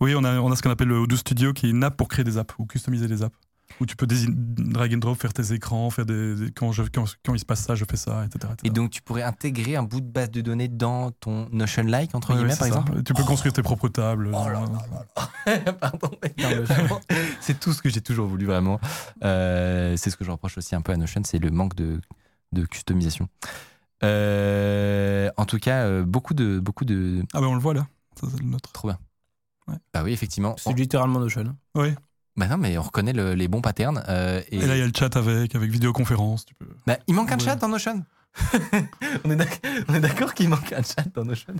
[0.00, 1.96] Oui, on a, on a ce qu'on appelle le Odoo Studio qui est une app
[1.96, 3.36] pour créer des apps ou customiser des apps.
[3.80, 7.04] Où tu peux drag and drop, faire tes écrans, faire des, des- quand, je, quand,
[7.24, 8.52] quand il se passe ça, je fais ça, etc.
[8.64, 12.14] Et donc tu pourrais intégrer un bout de base de données dans ton Notion like
[12.14, 12.66] entre Ouais, guillemets par ça.
[12.66, 13.02] exemple.
[13.04, 14.30] Tu peux construire tes propres tables.
[14.34, 17.00] Oh là dans- Pardon, mais vraiment,
[17.40, 18.80] c'est tout ce que j'ai toujours voulu vraiment.
[19.24, 22.00] Euh, c'est ce que je reproche aussi un peu à Notion, c'est le manque de,
[22.52, 23.28] de customisation.
[24.04, 27.86] Euh, en tout cas, euh, beaucoup de beaucoup de Ah ben on le voit là,
[28.20, 28.72] ça c'est le nôtre.
[28.72, 28.98] trop bien.
[29.68, 29.74] Ouais.
[29.92, 30.54] Bah oui, effectivement.
[30.58, 31.56] C'est On- littéralement Notion.
[31.74, 31.88] Oui.
[32.38, 34.02] Bah non, mais on reconnaît le- les bons patterns.
[34.08, 36.46] euh, et Et là il y a le chat avec, avec vidéoconférence.
[36.46, 36.66] Tu peux...
[36.86, 38.04] Bah, il manque un chat dans Notion.
[39.24, 41.54] on est d'accord qu'il manque un chat dans Notion?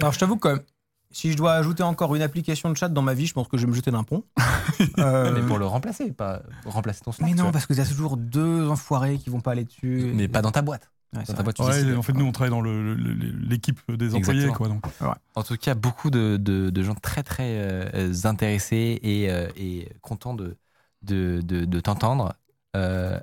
[0.00, 0.62] Alors, je t'avoue que
[1.10, 3.56] si je dois ajouter encore une application de chat dans ma vie, je pense que
[3.56, 4.24] je vais me jeter d'un pont.
[4.98, 7.28] Euh, Mais pour le remplacer, pas remplacer ton Slack.
[7.30, 10.10] mais tu non, parce que t'as toujours deux enfoirés qui vont pas aller dessus.
[10.14, 10.90] mais pas dans ta boîte.
[11.16, 14.44] Ouais, Dans ta Ouais, en fait, nous, on travaille dans l'équipe des employés.
[14.44, 14.54] Exactement.
[14.54, 14.84] Quoi, donc.
[15.34, 19.88] En tout cas, beaucoup de, de- de gens très très euh, intéressés et, euh, et
[20.02, 20.56] contents de,
[21.02, 22.34] de, de- de t'entendre.
[22.76, 23.18] Euh,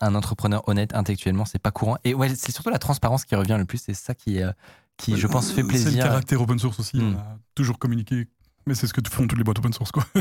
[0.00, 1.96] un entrepreneur honnête intellectuellement, c'est pas courant.
[2.04, 3.78] Et ouais, c'est surtout la transparence qui revient le plus.
[3.78, 4.50] C'est ça qui, euh,
[4.96, 6.04] qui je pense, fait C'est le plaisir.
[6.04, 6.96] caractère open source aussi.
[6.96, 7.14] Hmm.
[7.14, 8.26] On a toujours communiqué.
[8.66, 9.90] Mais c'est ce que font toutes les boîtes open source.
[9.92, 10.04] Quoi.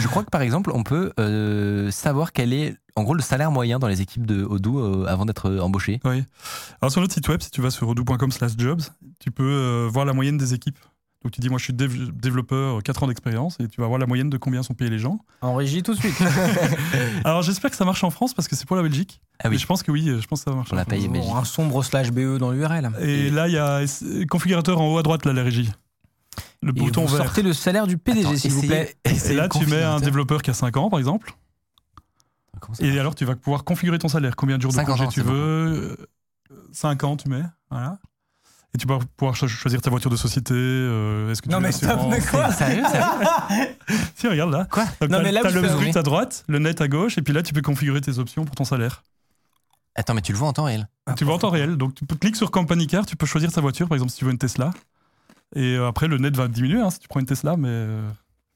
[0.00, 3.50] Je crois que par exemple, on peut euh, savoir quel est, en gros, le salaire
[3.52, 6.00] moyen dans les équipes de Odoo euh, avant d'être euh, embauché.
[6.04, 6.24] oui.
[6.82, 8.82] Alors sur notre site web, si tu vas sur odoo.com slash jobs,
[9.20, 10.78] tu peux euh, voir la moyenne des équipes.
[11.22, 13.98] Donc tu dis, moi je suis dév- développeur, 4 ans d'expérience, et tu vas voir
[13.98, 15.18] la moyenne de combien sont payés les gens.
[15.42, 16.16] En régie tout de suite.
[17.24, 19.20] Alors j'espère que ça marche en France parce que c'est pour la Belgique.
[19.38, 19.52] Ah oui.
[19.52, 20.70] Mais je pense que oui, je pense que ça marche.
[20.72, 21.32] On l'a payé Bon, Belgique.
[21.36, 22.90] un sombre slash BE dans l'URL.
[23.00, 23.82] Et, Et- là, il y a
[24.30, 25.70] configurateur en haut à droite, là, la régie.
[26.62, 27.24] Le Et bouton vous vert.
[27.24, 28.96] sortez le salaire du PDG, s'il vous plaît.
[29.06, 30.00] Et là, le tu mets un configurateur.
[30.02, 31.34] développeur qui a 5 ans, par exemple.
[32.74, 34.36] Ça Et alors, tu vas pouvoir configurer ton salaire.
[34.36, 35.96] Combien de jours de 50 congé ans, tu veux
[36.72, 37.42] 5 ans, tu mets.
[37.70, 37.98] Voilà.
[38.74, 40.52] Et tu vas pouvoir cho- choisir ta voiture de société.
[40.54, 43.68] euh, Est-ce que tu Non, mais stop, mais quoi Sérieux, sérieux
[44.14, 44.66] Si, regarde là.
[44.70, 47.22] Quoi Donc, Non, mais là, vous le brut à droite, le net à gauche, et
[47.22, 49.02] puis là, tu peux configurer tes options pour ton salaire.
[49.96, 50.88] Attends, mais tu le vois en temps réel.
[51.16, 51.76] tu vois en temps réel.
[51.76, 54.18] Donc, tu peux cliquer sur Company Car, tu peux choisir ta voiture, par exemple, si
[54.18, 54.70] tu veux une Tesla.
[55.56, 57.68] Et euh, après, le net va diminuer hein, si tu prends une Tesla, mais.
[57.68, 58.08] euh,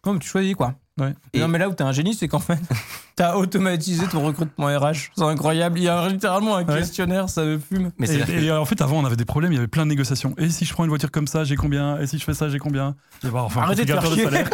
[0.06, 1.12] Non, mais tu choisis quoi Ouais.
[1.32, 2.56] Et- Non, mais là où t'es un génie, c'est qu'en fait,
[3.16, 5.10] t'as automatisé ton recrutement RH.
[5.16, 5.76] C'est incroyable.
[5.80, 6.78] Il y a littéralement un Ouais.
[6.78, 7.90] questionnaire, ça me fume.
[7.98, 10.34] Mais et, en fait, avant, on avait des problèmes, il y avait plein de négociations.
[10.38, 11.98] Et si je prends une voiture comme ça, j'ai combien?
[11.98, 12.94] Et si je fais ça, j'ai combien?
[13.24, 14.22] Et bah, enfin, Arrêtez de faire chier.
[14.22, 14.48] salaire.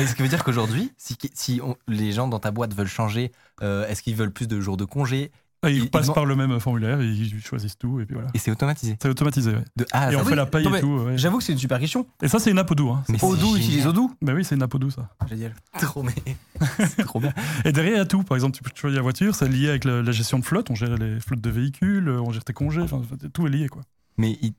[0.00, 2.86] Et ce qui veut dire qu'aujourd'hui, si, si on- les gens dans ta boîte veulent
[2.86, 3.32] changer,
[3.62, 5.32] euh, est-ce qu'ils veulent plus de jours de congé?
[5.66, 8.30] Et Il- ils il passent par le même formulaire, ils choisissent tout, et puis voilà.
[8.32, 8.96] Et c'est automatisé.
[9.02, 9.64] C'est automatisé, ouais.
[9.76, 10.98] De A à Et on fait la mais et tout.
[10.98, 11.18] ouais.
[11.18, 12.06] J'avoue que c'est une super question.
[12.22, 12.90] Et ça, c'est une app Odoo.
[12.90, 13.02] Hein.
[13.08, 15.08] Mais Odoo utilise Odoo Bah oui, c'est une app Odoo, ça.
[15.28, 15.54] Génial.
[15.80, 16.14] Trop, mais
[17.04, 17.32] trop bien.
[17.64, 18.22] Et derrière, il y a tout.
[18.22, 20.70] Par exemple, tu peux choisir la voiture, c'est lié avec la, la gestion de flotte.
[20.70, 23.00] On gère les flottes de véhicules, on gère tes congés, enfin,
[23.32, 23.82] tout est lié, quoi.
[24.16, 24.54] Mais il-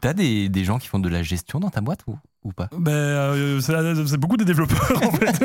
[0.00, 2.16] t'as des, des gens qui font de la gestion dans ta boîte ou?
[2.44, 2.68] Ou pas?
[2.76, 5.44] Ben, euh, c'est beaucoup des développeurs en fait.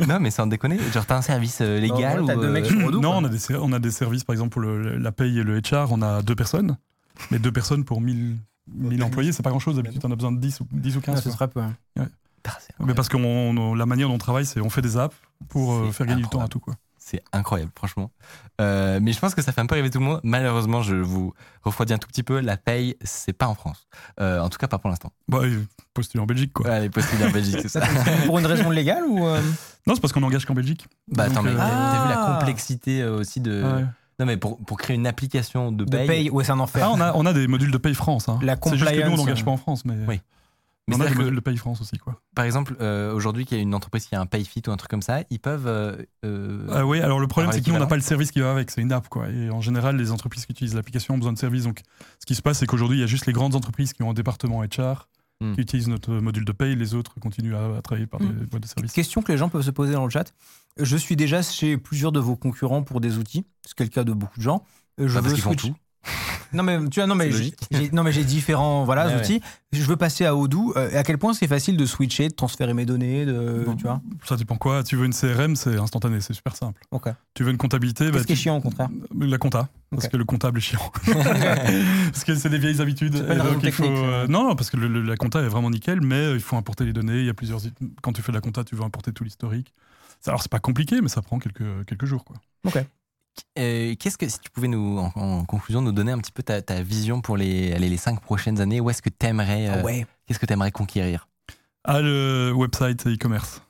[0.06, 0.78] Non, mais sans déconner.
[0.92, 3.16] Genre, t'as un service euh, légal Ouais, ou t'as deux euh, mecs sur Odoo, non,
[3.18, 5.58] on a, des, on a des services, par exemple, pour le- la paye et le
[5.60, 6.76] HR, on a deux personnes.
[7.30, 8.36] Mais deux personnes pour 1000,
[8.74, 9.76] 1000 employés, c'est pas grand chose.
[9.76, 11.16] D'habitude, on a besoin de 10 ou, 10 ou 15.
[11.16, 11.60] Ah, ce serait peu.
[11.60, 11.74] hein.
[11.98, 12.06] Ah,
[12.80, 13.16] Mais parce que
[13.76, 15.16] la manière dont on travaille, c'est on fait des apps
[15.48, 16.60] pour euh, faire gagner du temps à tout.
[16.60, 16.74] Quoi.
[17.08, 18.10] C'est incroyable, franchement.
[18.60, 20.20] Euh, mais je pense que ça fait un peu rêver tout le monde.
[20.24, 22.40] Malheureusement, je vous refroidis un tout petit peu.
[22.40, 23.86] La paye, c'est pas en France.
[24.20, 25.12] Euh, en tout cas, pas pour l'instant.
[25.28, 25.38] Bah,
[25.94, 26.68] postuler en Belgique, quoi.
[26.68, 27.80] Ouais, postillés en Belgique, c'est ça.
[28.26, 29.40] Pour une raison légale ou euh,
[29.86, 30.88] Non, c'est parce qu'on engage qu'en Belgique.
[31.06, 32.38] Bah attends, mais euh, t'as vu la Ah.
[32.40, 33.62] complexité aussi de.
[33.62, 33.84] Ouais.
[34.18, 36.06] Non, mais pour, pour créer une application de de paye.
[36.08, 36.84] paye Ouais, c'est un enfer.
[36.84, 38.28] Ah, on a, on a des modules de paye France.
[38.28, 38.40] Hein.
[38.42, 40.20] La C'est juste que nous, on compliance, n'engage pas en France, mais, Oui.
[40.88, 41.98] Mais on a des c'est-à-dire que- modules de paye France aussi.
[41.98, 42.20] Quoi.
[42.34, 44.76] Par exemple, euh, aujourd'hui, qu'il y a une entreprise qui a un PayFit ou un
[44.76, 45.66] truc comme ça, ils peuvent.
[45.66, 48.30] euh, euh, Ah oui, alors le problème, c'est que nous, on n'a pas le service
[48.30, 49.08] qui va avec, c'est une app.
[49.08, 49.28] Quoi.
[49.30, 51.64] Et en général, les entreprises qui utilisent l'application ont besoin de services.
[51.64, 51.80] Donc,
[52.20, 54.10] ce qui se passe, c'est qu'aujourd'hui, il y a juste les grandes entreprises qui ont
[54.10, 55.08] un département HR
[55.38, 55.52] Hmm.
[55.54, 56.74] qui utilisent notre module de paye.
[56.76, 58.46] Les autres continuent à, à travailler par des Hmm.
[58.46, 58.92] boîtes de services.
[58.92, 60.32] Question que les gens peuvent se poser dans le chat.
[60.80, 63.90] Je suis déjà chez plusieurs de vos concurrents pour des outils, ce qui est le
[63.90, 64.64] cas de beaucoup de gens.
[64.98, 65.74] Euh, Je Bah, parce veux qu'ils font tout.
[66.52, 69.40] Non mais tu vois, non mais j'ai, non mais j'ai différents voilà outils.
[69.72, 70.72] Je veux passer à Odoo.
[70.76, 73.74] Euh, à quel point c'est facile de switcher, de transférer mes données, de Bon.
[73.76, 74.00] tu vois.
[74.24, 74.82] Ça dépend quoi.
[74.82, 76.82] Tu veux une CRM, c'est instantané, c'est super simple.
[76.92, 77.08] Ok.
[77.34, 78.88] Tu veux une comptabilité, bah, Qu'est-ce qui est chiant au contraire
[79.20, 80.12] La compta, parce Ok.
[80.12, 80.80] que le comptable est chiant.
[81.04, 83.14] parce que c'est des vieilles habitudes.
[83.16, 86.00] Et donc, il faut, euh, non, parce que le- le- la compta est vraiment nickel,
[86.00, 87.20] mais euh, il faut importer les données.
[87.20, 87.60] Il y a plusieurs.
[88.02, 89.74] Quand tu fais de la compta, tu veux importer tout l'historique.
[90.26, 92.24] Alors c'est pas compliqué, mais ça prend quelques, quelques jours.
[92.24, 92.36] Quoi.
[93.58, 96.42] Euh, Qu'est-ce que, si tu pouvais nous, en, en conclusion, nous donner un petit peu
[96.42, 99.76] ta, ta vision pour les, allez, les cinq prochaines années, où est-ce que t'aimerais, euh,
[99.80, 100.06] Ah ouais.
[100.26, 101.28] qu'est-ce que t'aimerais conquérir?
[101.84, 103.62] Ah, le website e-commerce.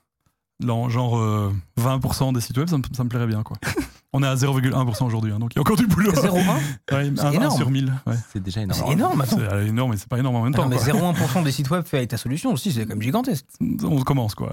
[0.64, 3.42] Genre euh, 20% des sites web, ça me, ça me plairait bien.
[3.42, 3.58] Quoi.
[4.14, 6.10] On est à 0,1% aujourd'hui, hein, donc il y a encore du boulot.
[6.12, 6.32] 0,1
[6.92, 7.56] Ouais, C'est un- un énorme.
[7.58, 7.92] sur 1000.
[8.06, 8.14] Ouais.
[8.32, 8.80] C'est déjà énorme.
[8.86, 9.24] C'est énorme.
[9.28, 10.68] C'est euh, énorme, mais c'est pas énorme en même Attends, temps.
[10.70, 11.12] mais quoi.
[11.12, 13.44] 0,1% des sites web fait avec ta solution aussi, c'est quand même gigantesque.
[13.82, 14.50] On commence, quoi.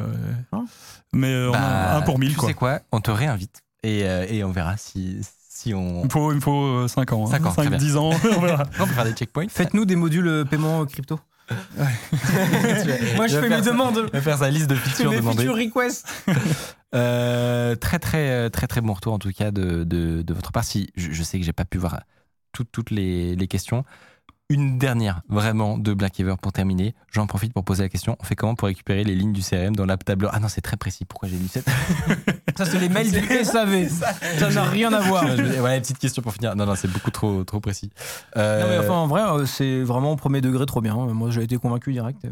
[0.51, 0.65] Hein
[1.13, 2.49] mais euh, on a Bah, un pour 1000, Tu quoi.
[2.49, 5.19] sais quoi On te réinvite et, euh, et on verra si,
[5.49, 6.01] si on.
[6.01, 7.25] Il me faut, il me faut 5 ans.
[7.27, 7.77] Cinq ans, très bien.
[7.77, 8.63] 10 ans, on verra.
[8.79, 9.47] On peut faire des checkpoints.
[9.49, 11.19] Faites-nous des modules euh, paiement euh, crypto.
[13.17, 13.71] Moi je fais mes ça.
[13.71, 13.97] demandes.
[14.13, 15.43] On va faire sa liste de Je features mes demandées.
[15.45, 16.07] feature requests.
[16.95, 20.63] Euh, très très très très bon retour en tout cas de, de, de votre part.
[20.63, 22.01] Si je, je sais que j'ai pas pu voir
[22.51, 23.83] toutes toutes les, les questions.
[24.49, 26.93] Une dernière vraiment de Blackever pour terminer.
[27.11, 28.17] J'en profite pour poser la question.
[28.19, 30.61] On fait comment pour récupérer les lignes du CRM dans l'app tableur Ah non, c'est
[30.61, 31.05] très précis.
[31.05, 31.65] Pourquoi j'ai lu cette?
[32.57, 33.87] Ça c'est les mails du SAV.
[33.89, 35.23] Ça n'a rien à voir.
[35.23, 36.55] Me dis, Voilà, petite question pour finir.
[36.55, 37.89] Non non, c'est beaucoup trop trop précis.
[38.37, 40.93] Euh, Non mais enfin en vrai euh, c'est vraiment au premier degré trop bien.
[40.95, 42.23] Moi j'ai été convaincu direct.
[42.25, 42.29] euh.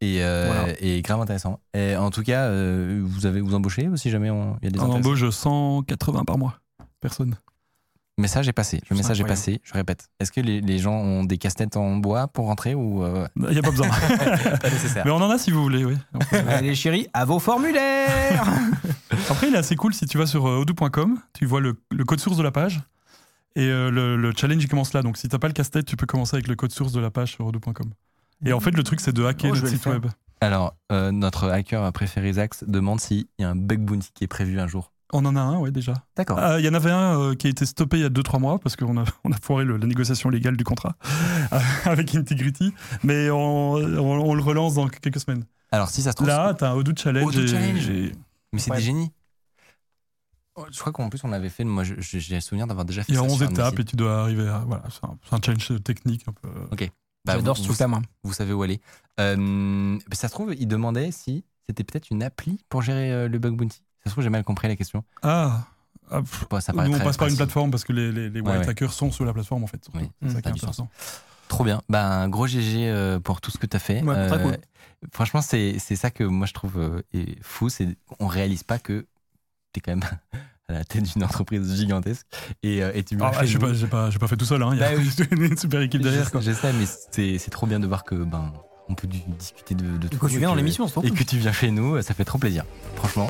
[0.00, 0.74] et, euh, Voilà.
[0.80, 1.60] et grave intéressant.
[1.74, 4.70] Et en tout cas, euh, vous avez vous embauchez si jamais on- il y a
[4.72, 6.58] des On intéressés embauche 180 par mois.
[7.00, 7.36] Personne.
[8.18, 8.80] Le message est passé.
[8.90, 9.60] Le message est passé.
[9.62, 10.08] Je répète.
[10.18, 13.50] Est-ce que les, les gens ont des casse-têtes en bois pour rentrer ou euh, Il
[13.50, 13.86] n'y a pas besoin.
[14.60, 15.94] pas nécessaire mais on en a si vous voulez, oui.
[16.48, 18.44] Allez chéris, à vos formulaires.
[19.30, 22.04] Après, il est assez cool si tu vas sur euh, odoo.com, tu vois le, le
[22.04, 22.80] code source de la page.
[23.54, 25.02] Et euh, le, le challenge, il commence là.
[25.02, 27.12] Donc, si t'as pas le casse-tête, tu peux commencer avec le code source de la
[27.12, 27.88] page sur odoo.com.
[28.44, 30.06] Et en fait, le truc, c'est de hacker Oh, notre le site web.
[30.40, 34.28] Alors, euh, notre hacker préféré Zax demande s'il y a un bug bounty qui est
[34.28, 34.90] prévu un jour.
[35.12, 35.94] On en a un, ouais, déjà.
[36.16, 36.38] D'accord.
[36.38, 38.38] Ah, Il y en avait un euh, qui a été stoppé il y a 2-3
[38.40, 40.96] mois parce qu'on a, on a foiré le- la négociation légale du contrat
[41.52, 42.72] euh, avec Integrity.
[43.02, 45.44] Mais on, on- on le relance dans quelques semaines.
[45.70, 46.28] Alors, si ça se trouve.
[46.28, 47.26] Là, t'as un Odoo Challenge.
[47.26, 47.88] Odoo Challenge.
[47.88, 48.12] et-
[48.52, 48.76] mais c'est Ouais.
[48.78, 49.10] des génies.
[50.56, 51.64] Oh, Je crois qu'en plus, on avait fait.
[51.64, 51.94] Moi, j'ai
[52.34, 53.26] le souvenir d'avoir déjà fait Il y a ça.
[53.26, 53.80] 11 sur un de mes étapes sites.
[53.80, 54.58] et tu dois arriver à.
[54.66, 55.04] Voilà, c'est
[55.34, 56.48] un, challenge technique un peu.
[57.24, 58.00] Bah, J'adore vous- ce truc-là moi.
[58.24, 58.80] Vous savez où aller.
[59.20, 63.28] Euh, mais ça se trouve, il demandait si c'était peut-être une appli pour gérer euh,
[63.28, 63.82] le bug bounty.
[64.04, 65.04] Ça se trouve, j'ai mal compris la question.
[65.22, 65.66] Ah,
[66.10, 68.60] ah, pff, Bon, ça Nous, on passe par une plateforme parce que les, les, white
[68.60, 68.68] ouais.
[68.68, 69.86] hackers sont sur la plateforme en fait.
[69.94, 70.88] Oui, c'est ça qui est intéressant.
[71.48, 71.82] Trop bien.
[71.88, 74.02] Ben, gros GG euh, pour tout ce que tu as fait.
[74.02, 74.58] Ouais, cool.
[75.12, 77.02] Franchement, c'est ça que moi je trouve euh,
[77.42, 77.68] fou.
[77.68, 77.88] C'est
[78.18, 79.06] on réalise pas que
[79.72, 80.04] tu es quand même
[80.68, 82.26] à la tête d'une entreprise gigantesque
[82.62, 84.62] et, euh, et tu Ah, ouais, j'ai pas, pas, pas fait tout seul.
[84.62, 84.70] Hein.
[84.74, 85.26] Il y a Bah oui.
[85.30, 86.28] une super équipe derrière.
[86.40, 88.52] Je sais, mais c'est c'est trop bien de voir que ben
[88.88, 90.18] on peut discuter de, de tout.
[90.18, 92.64] Que tu viens dans l'émission, Et que tu viens chez nous, ça fait trop plaisir.
[92.96, 93.28] Franchement.